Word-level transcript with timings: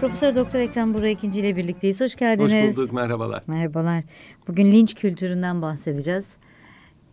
Profesör 0.00 0.34
Doktor 0.36 0.58
Ekrem 0.58 0.94
Burak 0.94 1.10
ikinci 1.10 1.40
ile 1.40 1.56
birlikteyiz. 1.56 2.00
Hoş 2.00 2.16
geldiniz. 2.16 2.70
Hoş 2.70 2.76
bulduk, 2.76 2.92
merhabalar. 2.92 3.42
Merhabalar. 3.46 4.04
Bugün 4.48 4.72
linç 4.72 4.94
kültüründen 4.94 5.62
bahsedeceğiz. 5.62 6.36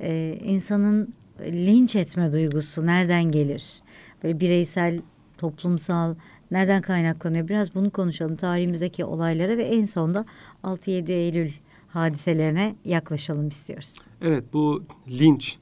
Ee, 0.02 0.40
insanın 0.44 1.14
linç 1.42 1.96
etme 1.96 2.32
duygusu 2.34 2.86
nereden 2.86 3.24
gelir? 3.24 3.82
Böyle 4.24 4.40
bireysel, 4.40 5.02
toplumsal, 5.38 6.16
nereden 6.52 6.82
kaynaklanıyor? 6.82 7.48
Biraz 7.48 7.76
bunu 7.76 7.92
konuşalım. 7.92 8.36
Tarihimizdeki 8.36 9.06
olaylara 9.06 9.58
ve 9.58 9.64
en 9.64 9.86
sonda 9.86 10.26
6-7 10.64 11.12
Eylül 11.12 11.52
hadiselerine 11.88 12.76
yaklaşalım 12.86 13.48
istiyoruz. 13.48 13.96
Evet, 14.22 14.44
bu 14.54 14.84
linç 15.10 15.58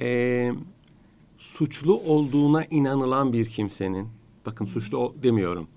e, 0.00 0.50
suçlu 1.38 1.94
olduğuna 2.00 2.64
inanılan 2.64 3.32
bir 3.32 3.44
kimsenin, 3.44 4.08
bakın 4.46 4.64
suçlu 4.64 5.14
demiyorum, 5.22 5.68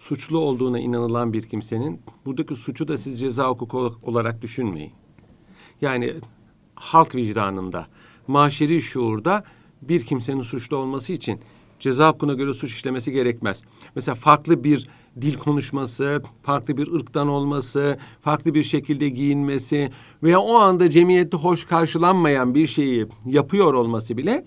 suçlu 0.00 0.38
olduğuna 0.38 0.78
inanılan 0.78 1.32
bir 1.32 1.42
kimsenin 1.42 2.00
buradaki 2.26 2.56
suçu 2.56 2.88
da 2.88 2.98
siz 2.98 3.20
ceza 3.20 3.48
hukuku 3.48 3.92
olarak 4.02 4.42
düşünmeyin. 4.42 4.92
Yani 5.80 6.14
halk 6.74 7.14
vicdanında, 7.14 7.86
maşeri 8.26 8.82
şuurda 8.82 9.44
bir 9.82 10.04
kimsenin 10.04 10.42
suçlu 10.42 10.76
olması 10.76 11.12
için 11.12 11.40
ceza 11.78 12.08
hukukuna 12.08 12.34
göre 12.34 12.54
suç 12.54 12.72
işlemesi 12.72 13.12
gerekmez. 13.12 13.62
Mesela 13.94 14.14
farklı 14.14 14.64
bir 14.64 14.88
dil 15.20 15.38
konuşması, 15.38 16.22
farklı 16.42 16.76
bir 16.76 16.92
ırktan 16.92 17.28
olması, 17.28 17.98
farklı 18.20 18.54
bir 18.54 18.62
şekilde 18.62 19.08
giyinmesi 19.08 19.90
veya 20.22 20.40
o 20.40 20.54
anda 20.54 20.90
cemiyette 20.90 21.36
hoş 21.36 21.64
karşılanmayan 21.64 22.54
bir 22.54 22.66
şeyi 22.66 23.06
yapıyor 23.26 23.74
olması 23.74 24.16
bile 24.16 24.44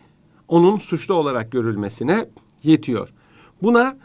onun 0.47 0.77
suçlu 0.77 1.13
olarak 1.13 1.51
görülmesine 1.51 2.29
yetiyor. 2.63 3.09
Buna 3.61 3.97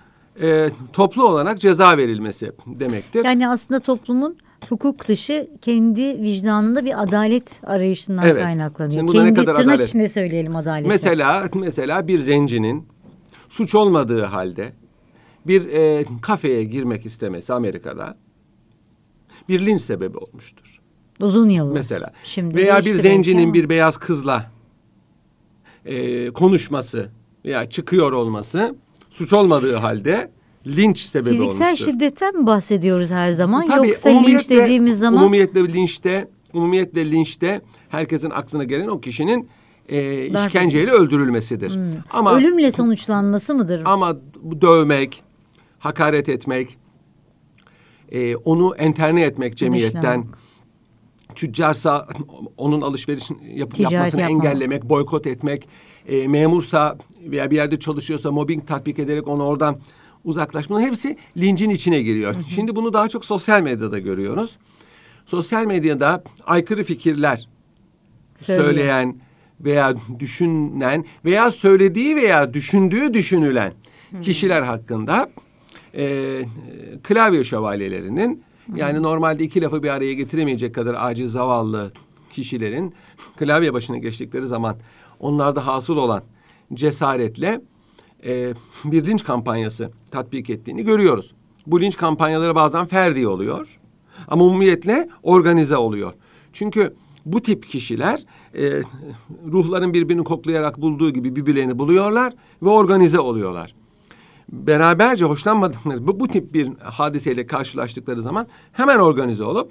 e, 0.43 0.71
toplu 0.93 1.25
olarak 1.25 1.61
ceza 1.61 1.97
verilmesi 1.97 2.53
demektir. 2.67 3.25
Yani 3.25 3.49
aslında 3.49 3.81
toplumun 3.81 4.37
hukuk 4.69 5.09
dışı 5.09 5.51
kendi 5.61 6.23
vicdanında 6.23 6.85
bir 6.85 7.03
adalet 7.03 7.61
arayışından 7.67 8.27
evet. 8.27 8.43
kaynaklanıyor. 8.43 9.01
Şimdi 9.01 9.13
kendi 9.13 9.35
tırnak 9.35 9.59
adalet? 9.59 9.89
içinde 9.89 10.09
söyleyelim 10.09 10.57
adalet. 10.57 10.87
Mesela 10.87 11.49
mesela 11.55 12.09
bir 12.09 12.19
zencinin 12.19 12.89
suç 13.49 13.75
olmadığı 13.75 14.23
halde 14.23 14.73
bir 15.47 15.69
e, 15.69 16.05
kafeye 16.23 16.65
girmek 16.65 17.07
istemesi 17.07 17.53
Amerika'da 17.53 18.17
bir 19.49 19.67
linç 19.67 19.81
sebebi 19.81 20.19
olmuştur. 20.19 20.81
Uzun 21.21 21.49
yıllar. 21.49 21.73
Mesela. 21.73 22.13
Şimdi 22.25 22.55
veya 22.55 22.79
bir 22.79 22.95
zencinin 22.95 23.55
bir 23.55 23.69
beyaz 23.69 23.97
kızla 23.97 24.51
e, 25.85 26.31
konuşması 26.31 27.11
veya 27.45 27.67
çıkıyor 27.67 28.13
olması 28.13 28.75
suç 29.11 29.33
olmadığı 29.33 29.77
halde 29.77 30.31
linç 30.67 30.99
sebebi 30.99 31.31
Fiziksel 31.31 31.47
olmuştur. 31.47 31.87
Fiziksel 31.87 31.93
şiddetten 31.93 32.37
mi 32.37 32.47
bahsediyoruz 32.47 33.11
her 33.11 33.33
zaman 33.33 33.67
Tabii, 33.67 33.89
yoksa 33.89 34.09
linç 34.09 34.51
dediğimiz 34.51 34.99
zaman? 34.99 35.23
Umumiyetle 35.23 35.73
linçte, 35.73 36.29
umumiyetle 36.53 37.11
linçte 37.11 37.61
herkesin 37.89 38.31
aklına 38.31 38.65
gelen 38.65 38.89
o 38.89 39.01
kişinin 39.01 39.49
e, 39.89 40.27
işkenceyle 40.27 40.91
öldürülmesidir. 40.91 41.75
Hmm. 41.75 41.83
Ama 42.11 42.35
ölümle 42.35 42.73
sonuçlanması 42.73 43.55
mıdır? 43.55 43.83
Ama 43.85 44.17
dövmek, 44.61 45.23
hakaret 45.79 46.29
etmek, 46.29 46.79
e, 48.13 48.37
onu 48.37 48.75
enterne 48.77 49.23
etmek 49.23 49.57
cemiyetten, 49.57 50.25
tüccarsa 51.35 52.07
onun 52.57 52.81
alışveriş 52.81 53.31
yap, 53.55 53.79
yapmasını 53.79 54.21
yapma. 54.21 54.37
engellemek, 54.37 54.85
boykot 54.85 55.27
etmek, 55.27 55.69
e, 56.09 56.29
memursa 56.29 56.99
veya 57.21 57.51
bir 57.51 57.57
yerde 57.57 57.79
çalışıyorsa 57.81 58.31
mobbing 58.31 58.67
tatbik 58.67 58.99
ederek 58.99 59.29
onu 59.29 59.45
oradan 59.45 59.79
uzaklaşmanın 60.25 60.87
hepsi 60.87 61.17
lincin 61.37 61.71
içine 61.71 62.03
giriyor. 62.03 62.35
Hı 62.35 62.39
hı. 62.39 62.43
Şimdi 62.51 62.77
bunu 62.77 62.93
daha 62.93 63.09
çok 63.09 63.25
sosyal 63.25 63.61
medyada 63.61 63.99
görüyoruz. 63.99 64.59
Sosyal 65.27 65.65
medyada 65.65 66.23
aykırı 66.47 66.85
fikirler 66.85 67.49
Söyle. 68.37 68.63
söyleyen 68.63 69.17
veya 69.61 69.95
düşünen 70.19 71.05
veya 71.25 71.51
söylediği 71.51 72.17
veya 72.17 72.55
düşündüğü 72.55 73.15
düşünülen 73.15 73.73
hı. 74.11 74.21
kişiler 74.21 74.63
hakkında 74.63 75.31
e, 75.97 76.45
klavye 77.03 77.45
şövalyelerinin 77.45 78.43
hı. 78.73 78.79
yani 78.79 79.03
normalde 79.03 79.45
iki 79.45 79.63
lafı 79.63 79.83
bir 79.83 79.89
araya 79.89 80.15
getiremeyecek 80.15 80.75
kadar 80.75 80.97
aciz 80.99 81.33
zavallı 81.33 81.93
kişilerin 82.33 82.95
klavye 83.37 83.73
başına 83.73 83.99
geçtikleri 83.99 84.47
zaman 84.47 84.77
onlarda 85.21 85.67
hasıl 85.67 85.97
olan 85.97 86.23
cesaretle 86.75 87.61
e, 88.25 88.55
bir 88.85 89.07
linç 89.07 89.25
kampanyası 89.25 89.91
tatbik 90.11 90.51
ettiğini 90.51 90.85
görüyoruz. 90.85 91.35
Bu 91.67 91.81
linç 91.81 91.97
kampanyaları 91.97 92.55
bazen 92.55 92.87
ferdi 92.87 93.29
oluyor 93.29 93.79
ama 94.29 94.45
umumiyetle 94.45 95.09
organize 95.23 95.77
oluyor. 95.77 96.13
Çünkü 96.53 96.95
bu 97.27 97.43
tip 97.43 97.69
kişiler 97.69 98.21
e, 98.55 98.83
ruhların 99.47 99.95
birbirini 99.95 100.25
koklayarak 100.25 100.81
bulduğu 100.81 101.11
gibi 101.11 101.37
birbirlerini 101.37 101.79
buluyorlar 101.79 102.33
ve 102.63 102.69
organize 102.69 103.21
oluyorlar. 103.21 103.75
Beraberce 104.53 105.25
hoşlanmadıkları 105.25 106.07
bu, 106.07 106.21
bu 106.21 106.29
tip 106.29 106.55
bir 106.55 106.69
hadiseyle 106.83 107.47
karşılaştıkları 107.47 108.23
zaman 108.23 108.47
hemen 108.73 108.99
organize 108.99 109.45
olup 109.45 109.71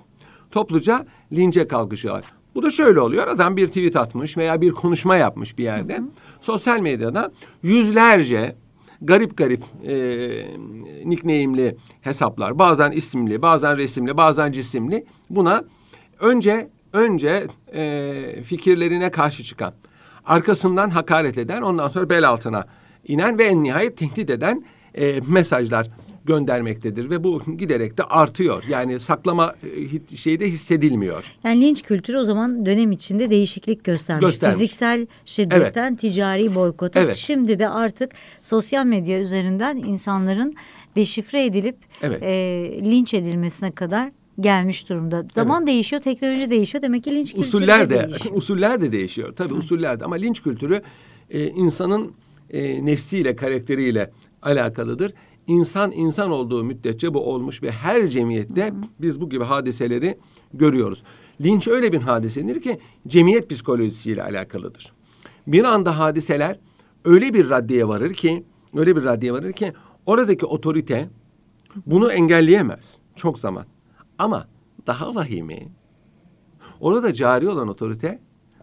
topluca 0.52 1.06
lince 1.31 1.68
kalkışıyorlar. 1.68 2.24
Bu 2.56 2.63
da 2.63 2.72
şöyle 2.72 3.00
oluyor. 3.00 3.28
Adam 3.28 3.58
bir 3.58 3.68
tweet 3.68 3.96
atmış 3.96 4.38
veya 4.38 4.62
bir 4.62 4.72
konuşma 4.72 5.16
yapmış 5.16 5.58
bir 5.58 5.63
yerde. 5.63 5.97
Hı 5.97 6.02
hı. 6.02 6.06
Sosyal 6.41 6.80
medyada 6.80 7.31
yüzlerce 7.63 8.56
garip 9.02 9.38
garip 9.38 9.63
e, 9.84 9.96
nickname'li 11.06 11.78
hesaplar, 12.02 12.59
bazen 12.59 12.91
isimli, 12.91 13.41
bazen 13.41 13.78
resimli, 13.78 14.18
bazen 14.18 14.52
cisimli 14.52 15.06
buna 15.30 15.63
önce 16.19 16.69
önce 16.94 17.47
e, 17.74 18.44
fikirlerine 18.44 19.12
karşı 19.12 19.44
çıkan, 19.44 19.74
arkasından 20.25 20.90
hakaret 20.90 21.38
eden, 21.38 21.62
ondan 21.62 21.90
sonra 21.90 22.09
bel 22.09 22.29
altına 22.29 22.66
inen 23.08 23.38
ve 23.38 23.44
en 23.44 23.64
nihayet 23.64 23.97
tehdit 23.97 24.29
eden 24.29 24.66
e, 24.96 25.19
mesajlar 25.28 25.90
göndermektedir 26.27 27.09
ve 27.09 27.23
bu 27.23 27.41
giderek 27.57 27.97
de 27.97 28.03
artıyor. 28.03 28.63
Yani 28.69 28.99
saklama 28.99 29.55
e, 30.11 30.15
şeyde 30.15 30.47
hissedilmiyor. 30.47 31.33
Yani 31.43 31.61
linç 31.61 31.83
kültürü 31.83 32.17
o 32.17 32.23
zaman 32.23 32.65
dönem 32.65 32.91
içinde 32.91 33.29
değişiklik 33.29 33.83
göstermiş. 33.83 34.25
göstermiş. 34.25 34.57
Fiziksel 34.57 35.07
şiddetten 35.25 35.89
evet. 35.89 35.99
ticari 35.99 36.55
boykota. 36.55 36.99
Evet. 36.99 37.16
Şimdi 37.16 37.59
de 37.59 37.69
artık 37.69 38.11
sosyal 38.41 38.85
medya 38.85 39.19
üzerinden 39.19 39.77
insanların 39.77 40.55
deşifre 40.95 41.45
edilip 41.45 41.77
evet. 42.01 42.23
e, 42.23 42.29
linç 42.83 43.13
edilmesine 43.13 43.71
kadar 43.71 44.11
gelmiş 44.39 44.89
durumda. 44.89 45.25
Zaman 45.35 45.61
evet. 45.61 45.67
değişiyor, 45.67 46.01
teknoloji 46.01 46.49
değişiyor. 46.49 46.81
Demek 46.81 47.03
ki 47.03 47.16
linç 47.16 47.31
kültürü 47.31 47.47
usuller 47.47 47.89
de, 47.89 48.07
değişiyor. 48.07 48.35
Usuller 48.37 48.81
de 48.81 48.91
değişiyor. 48.91 49.35
Tabii 49.35 49.53
Hı. 49.53 49.57
usuller 49.57 49.99
de 49.99 50.05
ama 50.05 50.16
linç 50.16 50.43
kültürü 50.43 50.81
e, 51.29 51.47
insanın 51.47 52.13
e, 52.49 52.85
nefsiyle, 52.85 53.35
karakteriyle 53.35 54.11
alakalıdır. 54.41 55.13
İnsan 55.47 55.91
insan 55.91 56.31
olduğu 56.31 56.63
müddetçe 56.63 57.13
bu 57.13 57.19
olmuş 57.19 57.63
ve 57.63 57.72
her 57.72 58.08
cemiyette 58.08 58.68
Hı. 58.68 58.74
biz 59.00 59.22
bu 59.22 59.30
gibi 59.30 59.44
hadiseleri 59.44 60.18
görüyoruz. 60.53 61.03
Linç 61.41 61.68
öyle 61.68 61.91
bir 61.91 62.02
hadisedir 62.02 62.62
ki 62.62 62.80
cemiyet 63.08 63.50
psikolojisiyle 63.50 64.24
alakalıdır. 64.24 64.94
Bir 65.47 65.63
anda 65.63 66.00
hadiseler 66.00 66.59
öyle 67.06 67.34
bir 67.34 67.50
raddeye 67.50 67.88
varır 67.88 68.13
ki, 68.13 68.44
öyle 68.75 68.96
bir 68.96 69.03
raddeye 69.03 69.34
varır 69.34 69.53
ki 69.53 69.74
oradaki 70.06 70.46
otorite 70.46 71.09
bunu 71.85 72.12
engelleyemez 72.12 72.97
çok 73.16 73.40
zaman. 73.40 73.66
Ama 74.18 74.47
daha 74.88 75.16
vahimi 75.16 75.68
orada 76.79 77.14
cari 77.14 77.50
olan 77.50 77.68
otorite 77.68 78.19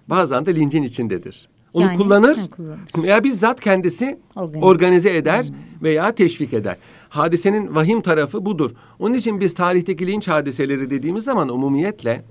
bazen 0.08 0.46
de 0.46 0.54
lincin 0.54 0.82
içindedir. 0.82 1.48
Onu 1.74 1.84
yani, 1.84 1.96
kullanır, 1.96 2.50
kullanır 2.56 2.78
veya 2.98 3.24
bizzat 3.24 3.60
kendisi 3.60 4.18
organize, 4.36 4.66
organize 4.66 5.16
eder 5.16 5.44
hmm. 5.44 5.82
veya 5.82 6.14
teşvik 6.14 6.52
eder. 6.52 6.76
Hadisenin 7.08 7.74
vahim 7.74 8.02
tarafı 8.02 8.46
budur. 8.46 8.70
Onun 8.98 9.14
için 9.14 9.40
biz 9.40 9.54
tarihteki 9.54 10.06
linç 10.06 10.28
hadiseleri 10.28 10.90
dediğimiz 10.90 11.24
zaman 11.24 11.48
umumiyetle 11.48 12.24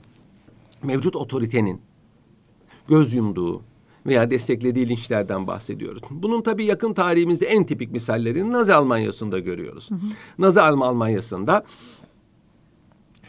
mevcut 0.83 1.15
otoritenin 1.15 1.81
göz 2.87 3.13
yumduğu 3.13 3.61
veya 4.05 4.29
desteklediği 4.29 4.89
linçlerden 4.89 5.47
bahsediyoruz. 5.47 6.01
Bunun 6.09 6.41
tabii 6.41 6.65
yakın 6.65 6.93
tarihimizde 6.93 7.45
en 7.45 7.63
tipik 7.63 7.91
misallerini 7.91 8.51
Nazi 8.51 8.73
Almanya'sında 8.73 9.39
görüyoruz. 9.39 9.91
Hı 9.91 9.95
hı. 9.95 10.07
Nazi 10.39 10.61
Almanya'sında 10.61 11.63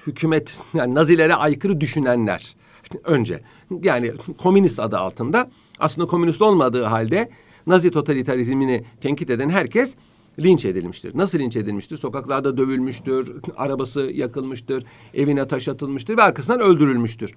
hükümet 0.06 0.58
yani 0.74 0.94
Nazilere 0.94 1.34
aykırı 1.34 1.80
düşünenler 1.80 2.56
önce 3.04 3.40
yani 3.82 4.12
komünist 4.38 4.80
adı 4.80 4.98
altında 4.98 5.50
aslında 5.78 6.06
komünist 6.06 6.42
olmadığı 6.42 6.84
halde 6.84 7.30
Nazi 7.66 7.90
totalitarizmini 7.90 8.84
tenkit 9.00 9.30
eden 9.30 9.48
herkes 9.48 9.96
linç 10.38 10.64
edilmiştir. 10.64 11.18
Nasıl 11.18 11.38
linç 11.38 11.56
edilmiştir? 11.56 11.96
Sokaklarda 11.96 12.56
dövülmüştür, 12.56 13.32
arabası 13.56 14.00
yakılmıştır, 14.00 14.84
evine 15.14 15.48
taş 15.48 15.68
atılmıştır 15.68 16.16
ve 16.16 16.22
arkasından 16.22 16.60
öldürülmüştür. 16.60 17.34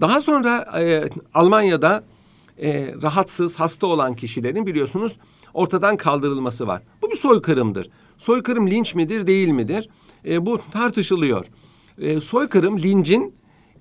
Daha 0.00 0.20
sonra 0.20 0.80
e, 0.80 1.08
Almanya'da 1.34 2.04
e, 2.58 2.94
rahatsız, 3.02 3.60
hasta 3.60 3.86
olan 3.86 4.14
kişilerin 4.14 4.66
biliyorsunuz 4.66 5.16
ortadan 5.54 5.96
kaldırılması 5.96 6.66
var. 6.66 6.82
Bu 7.02 7.10
bir 7.10 7.16
soykırımdır. 7.16 7.90
Soykırım 8.18 8.70
linç 8.70 8.94
midir 8.94 9.26
değil 9.26 9.48
midir? 9.48 9.88
E, 10.24 10.46
bu 10.46 10.60
tartışılıyor. 10.72 11.46
E, 11.98 12.20
soykırım 12.20 12.78
lincin 12.78 13.34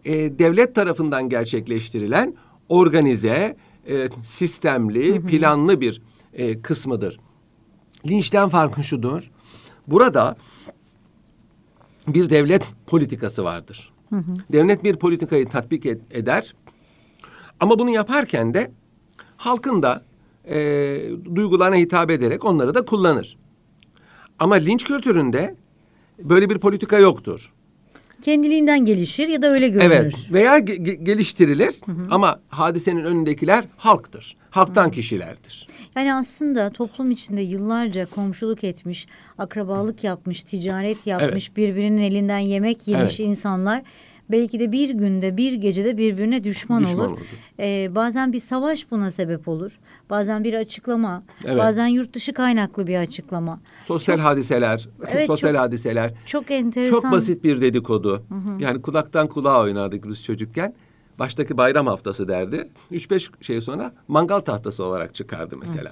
e, 0.06 0.40
devlet 0.40 0.76
tarafından 0.76 1.30
gerçekleştirilen 1.30 2.36
organize, 2.74 3.56
e, 3.88 4.10
sistemli, 4.24 5.22
planlı 5.22 5.82
bir 5.82 6.02
e, 6.34 6.62
kısmıdır. 6.62 7.20
Linçten 8.08 8.50
farkı 8.50 8.84
şudur. 8.84 9.32
Burada 9.88 10.36
bir 12.08 12.30
devlet 12.30 12.64
politikası 12.88 13.44
vardır. 13.44 13.94
Hı 14.10 14.16
hı. 14.16 14.36
Devlet 14.52 14.84
bir 14.84 14.96
politikayı 14.96 15.50
tatbik 15.50 15.86
ed- 15.86 16.02
eder. 16.12 16.54
Ama 17.60 17.80
bunu 17.80 17.90
yaparken 17.90 18.54
de 18.54 18.72
halkın 19.38 19.84
da 19.84 20.04
e, 20.46 20.56
duygularına 21.36 21.76
hitap 21.76 22.10
ederek 22.10 22.46
onları 22.46 22.76
da 22.76 22.86
kullanır. 22.86 23.38
Ama 24.40 24.56
linç 24.56 24.84
kültüründe 24.84 25.56
böyle 26.20 26.50
bir 26.50 26.60
politika 26.60 26.98
yoktur. 26.98 27.54
Kendiliğinden 28.24 28.86
gelişir 28.86 29.28
ya 29.28 29.42
da 29.42 29.48
öyle 29.52 29.70
görünür. 29.70 29.92
Evet 29.92 30.16
veya 30.32 30.60
ge- 30.60 31.04
geliştirilir 31.04 31.74
hı 31.86 31.92
hı. 31.92 32.08
ama 32.12 32.40
hadisenin 32.50 33.04
önündekiler 33.04 33.66
halktır. 33.78 34.38
Halktan 34.50 34.88
hı. 34.88 34.92
kişilerdir. 34.92 35.68
Yani 35.96 36.14
aslında 36.14 36.70
toplum 36.70 37.12
içinde 37.12 37.42
yıllarca 37.42 38.06
komşuluk 38.06 38.64
etmiş, 38.64 39.08
akrabalık 39.38 40.04
yapmış, 40.04 40.44
ticaret 40.44 41.08
yapmış, 41.08 41.48
evet. 41.48 41.58
birbirinin 41.58 42.02
elinden 42.02 42.40
yemek 42.40 42.88
yemiş 42.88 43.20
evet. 43.20 43.30
insanlar 43.30 43.82
belki 44.30 44.60
de 44.60 44.72
bir 44.72 44.90
günde 44.90 45.38
bir 45.38 45.54
gecede 45.54 45.98
birbirine 45.98 46.44
düşman, 46.44 46.84
düşman 46.84 47.10
olur. 47.10 47.20
Ee, 47.60 47.96
bazen 47.96 48.34
bir 48.34 48.40
savaş 48.40 48.92
buna 48.92 49.12
sebep 49.12 49.48
olur. 49.48 49.80
Bazen 50.10 50.44
bir 50.44 50.54
açıklama, 50.54 51.24
evet. 51.46 51.58
bazen 51.58 51.88
yurt 51.88 52.14
dışı 52.14 52.34
kaynaklı 52.34 52.88
bir 52.88 52.98
açıklama. 52.98 53.60
Sosyal 53.86 54.16
çok, 54.16 54.26
hadiseler, 54.26 54.90
evet, 55.08 55.28
sosyal 55.28 55.52
çok, 55.52 55.62
hadiseler. 55.62 56.14
Çok 56.26 56.52
enteresan. 56.52 57.02
Çok 57.02 57.12
basit 57.12 57.44
bir 57.44 57.62
dedikodu. 57.62 58.24
Hı 58.30 58.36
hı. 58.36 58.62
Yani 58.62 58.82
kulaktan 58.82 59.28
kulağa 59.28 59.62
oynardık 59.62 60.10
biz 60.10 60.24
çocukken. 60.24 60.74
Baştaki 61.20 61.58
bayram 61.58 61.88
haftası 61.88 62.28
derdi. 62.28 62.70
Üç 62.92 63.12
beş 63.12 63.32
şey 63.42 63.62
sonra 63.62 63.94
mangal 64.08 64.40
tahtası 64.40 64.84
olarak 64.84 65.16
çıkardı 65.16 65.58
mesela. 65.58 65.92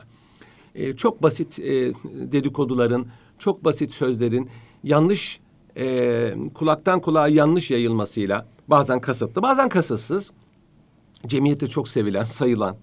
Ee, 0.75 0.95
çok 0.95 1.23
basit 1.23 1.59
e, 1.59 1.93
dedikoduların, 2.03 3.05
çok 3.39 3.65
basit 3.65 3.91
sözlerin 3.91 4.49
yanlış 4.83 5.39
e, 5.77 6.33
kulaktan 6.53 6.99
kulağa 6.99 7.27
yanlış 7.27 7.71
yayılmasıyla 7.71 8.45
bazen 8.67 8.99
kasıtlı 8.99 9.41
bazen 9.41 9.69
kasıtsız 9.69 10.31
cemiyette 11.27 11.67
çok 11.67 11.87
sevilen, 11.87 12.23
sayılan, 12.23 12.75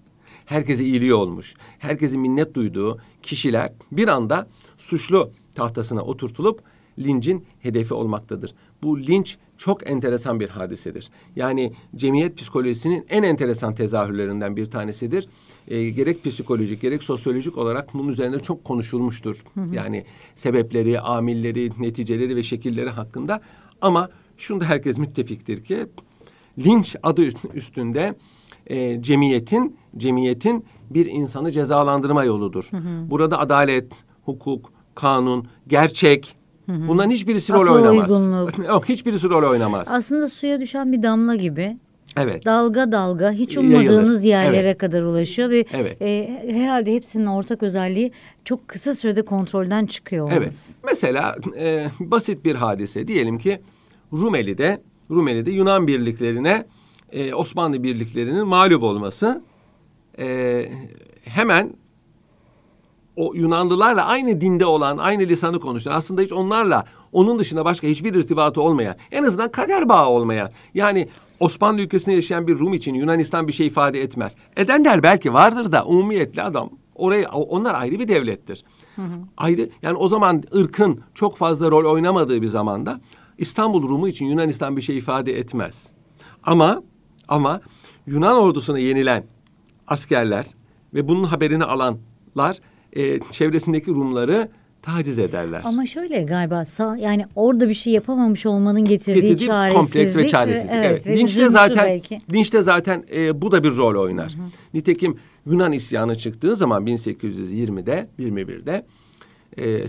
herkese 0.45 0.83
iyiliği 0.85 1.13
olmuş, 1.13 1.53
herkesin 1.79 2.19
minnet 2.19 2.53
duyduğu 2.53 2.99
kişiler 3.23 3.71
bir 3.91 4.07
anda 4.07 4.47
suçlu 4.77 5.31
tahtasına 5.55 6.01
oturtulup 6.01 6.61
lincin 6.99 7.45
hedefi 7.59 7.93
olmaktadır. 7.93 8.53
Bu 8.83 8.99
linç 8.99 9.37
çok 9.57 9.89
enteresan 9.89 10.39
bir 10.39 10.49
hadisedir. 10.49 11.09
Yani 11.35 11.73
cemiyet 11.95 12.37
psikolojisinin 12.37 13.05
en 13.09 13.23
enteresan 13.23 13.75
tezahürlerinden 13.75 14.55
bir 14.55 14.71
tanesidir. 14.71 15.29
E, 15.69 15.89
gerek 15.89 16.25
psikolojik 16.25 16.81
gerek 16.81 17.03
sosyolojik 17.03 17.57
olarak 17.57 17.93
bunun 17.93 18.07
üzerinde 18.07 18.39
çok 18.39 18.63
konuşulmuştur. 18.63 19.43
Hı 19.53 19.61
hı. 19.61 19.75
Yani 19.75 20.05
sebepleri, 20.35 20.99
amilleri, 20.99 21.71
neticeleri 21.79 22.35
ve 22.35 22.43
şekilleri 22.43 22.89
hakkında. 22.89 23.41
Ama 23.81 24.09
şunda 24.37 24.65
herkes 24.65 24.97
müttefiktir 24.97 25.63
ki 25.63 25.77
linç 26.57 26.95
adı 27.03 27.21
üstünde 27.53 28.15
e, 28.67 29.01
cemiyetin 29.01 29.77
cemiyetin 29.97 30.65
bir 30.89 31.05
insanı 31.05 31.51
cezalandırma 31.51 32.23
yoludur. 32.23 32.67
Hı 32.71 32.77
hı. 32.77 33.09
Burada 33.09 33.39
adalet, 33.39 33.93
hukuk, 34.25 34.71
kanun, 34.95 35.47
gerçek 35.67 36.35
Hı 36.69 36.87
Bunların 36.87 37.09
hiçbirisi 37.09 37.53
rol 37.53 37.75
oynamaz. 37.75 38.27
Yok 38.67 38.89
hiçbirisi 38.89 39.29
rol 39.29 39.49
oynamaz. 39.49 39.87
Aslında 39.91 40.27
suya 40.27 40.59
düşen 40.59 40.91
bir 40.91 41.03
damla 41.03 41.35
gibi. 41.35 41.77
Evet. 42.17 42.45
Dalga 42.45 42.91
dalga 42.91 43.31
hiç 43.31 43.57
ummadığınız 43.57 44.23
Yayılır. 44.23 44.45
yerlere 44.45 44.67
evet. 44.67 44.77
kadar 44.77 45.01
ulaşıyor 45.01 45.49
ve 45.49 45.65
evet. 45.73 46.01
e, 46.01 46.43
herhalde 46.51 46.93
hepsinin 46.93 47.25
ortak 47.25 47.63
özelliği 47.63 48.11
çok 48.45 48.67
kısa 48.67 48.93
sürede 48.93 49.21
kontrolden 49.21 49.85
çıkıyor 49.85 50.25
olması. 50.25 50.43
Evet. 50.43 50.69
Mesela 50.83 51.35
e, 51.57 51.87
basit 51.99 52.45
bir 52.45 52.55
hadise 52.55 53.07
diyelim 53.07 53.37
ki 53.37 53.61
Rumeli'de 54.13 54.81
Rumeli'de 55.11 55.51
Yunan 55.51 55.87
birliklerine 55.87 56.65
e, 57.11 57.33
Osmanlı 57.33 57.83
birliklerinin 57.83 58.47
mağlup 58.47 58.83
olması 58.83 59.43
e, 60.19 60.65
hemen 61.23 61.73
o 63.15 63.33
Yunanlılarla 63.35 64.05
aynı 64.05 64.41
dinde 64.41 64.65
olan, 64.65 64.97
aynı 64.97 65.23
lisanı 65.23 65.59
konuşan, 65.59 65.91
aslında 65.91 66.21
hiç 66.21 66.31
onlarla 66.33 66.85
onun 67.11 67.39
dışında 67.39 67.65
başka 67.65 67.87
hiçbir 67.87 68.15
irtibatı 68.15 68.61
olmayan, 68.61 68.95
en 69.11 69.23
azından 69.23 69.51
kader 69.51 69.89
bağı 69.89 70.07
olmayan. 70.07 70.51
Yani 70.73 71.09
Osmanlı 71.39 71.81
ülkesinde 71.81 72.15
yaşayan 72.15 72.47
bir 72.47 72.59
Rum 72.59 72.73
için 72.73 72.93
Yunanistan 72.93 73.47
bir 73.47 73.53
şey 73.53 73.67
ifade 73.67 74.01
etmez. 74.01 74.35
Edenler 74.55 75.03
belki 75.03 75.33
vardır 75.33 75.71
da 75.71 75.85
umumiyetle 75.85 76.43
adam 76.43 76.69
orayı 76.95 77.27
onlar 77.29 77.73
ayrı 77.73 77.99
bir 77.99 78.07
devlettir. 78.07 78.63
Hı 78.95 79.01
hı. 79.01 79.19
Ayrı 79.37 79.69
yani 79.81 79.97
o 79.97 80.07
zaman 80.07 80.43
ırkın 80.55 81.01
çok 81.15 81.37
fazla 81.37 81.71
rol 81.71 81.93
oynamadığı 81.93 82.41
bir 82.41 82.47
zamanda 82.47 83.01
İstanbul 83.37 83.89
Rumu 83.89 84.07
için 84.07 84.25
Yunanistan 84.25 84.77
bir 84.77 84.81
şey 84.81 84.97
ifade 84.97 85.39
etmez. 85.39 85.87
Ama 86.43 86.83
ama 87.27 87.61
Yunan 88.07 88.37
ordusuna 88.37 88.79
yenilen 88.79 89.23
askerler 89.87 90.45
ve 90.93 91.07
bunun 91.07 91.23
haberini 91.23 91.63
alanlar 91.63 92.57
e, 92.93 93.19
çevresindeki 93.19 93.91
Rumları 93.91 94.49
taciz 94.81 95.19
ederler. 95.19 95.61
Ama 95.65 95.85
şöyle 95.85 96.21
galiba 96.21 96.65
sağ, 96.65 96.97
yani 96.97 97.25
orada 97.35 97.69
bir 97.69 97.73
şey 97.73 97.93
yapamamış 97.93 98.45
olmanın 98.45 98.85
getirdiği, 98.85 99.21
getirdiği 99.21 99.47
çaresizlik. 99.47 99.81
kompleks 99.81 100.17
ve 100.17 100.27
çaresizlik. 100.27 100.71
Ve, 100.71 100.75
evet, 100.75 101.03
evet. 101.05 101.17
Linçte 101.17 101.49
zaten 101.49 101.85
belki. 101.85 102.19
linçte 102.33 102.61
zaten 102.61 103.03
e, 103.13 103.41
bu 103.41 103.51
da 103.51 103.63
bir 103.63 103.77
rol 103.77 104.03
oynar. 104.03 104.33
Hı 104.33 104.37
hı. 104.37 104.45
Nitekim 104.73 105.17
Yunan 105.45 105.71
isyanı 105.71 106.15
çıktığı 106.15 106.55
zaman 106.55 106.87
1820'de 106.87 108.09
21'de 108.19 108.85
e, 109.57 109.69
e, 109.69 109.87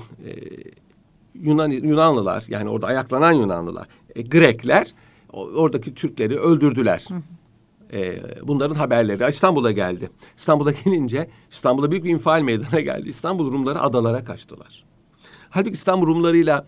Yunan 1.35 1.71
Yunanlılar 1.71 2.45
yani 2.49 2.71
orada 2.71 2.87
ayaklanan 2.87 3.33
Yunanlılar, 3.33 3.89
e, 4.17 4.23
Grekler 4.23 4.95
oradaki 5.33 5.95
Türkleri 5.95 6.39
öldürdüler. 6.39 7.05
Hı 7.09 7.15
hı. 7.15 7.21
E, 7.93 8.23
bunların 8.49 8.75
haberleri 8.75 9.31
İstanbul'a 9.31 9.73
geldi. 9.73 10.11
İstanbul'a 10.37 10.71
gelince 10.85 11.31
İstanbul'a 11.51 11.91
büyük 11.91 12.05
bir 12.05 12.11
infial 12.11 12.43
meydana 12.43 12.81
geldi. 12.81 13.09
İstanbul 13.09 13.53
Rumları 13.53 13.81
adalara 13.81 14.25
kaçtılar. 14.25 14.85
Halbuki 15.51 15.75
İstanbul 15.75 16.07
Rumlarıyla 16.07 16.67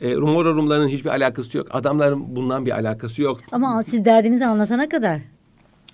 e, 0.00 0.14
Rumora 0.14 0.50
Rumların 0.50 0.88
hiçbir 0.88 1.10
alakası 1.10 1.58
yok. 1.58 1.66
Adamların 1.70 2.36
bundan 2.36 2.66
bir 2.66 2.70
alakası 2.70 3.22
yok. 3.22 3.40
Ama 3.52 3.82
siz 3.82 4.04
derdinizi 4.04 4.46
anlatana 4.46 4.88
kadar. 4.88 5.20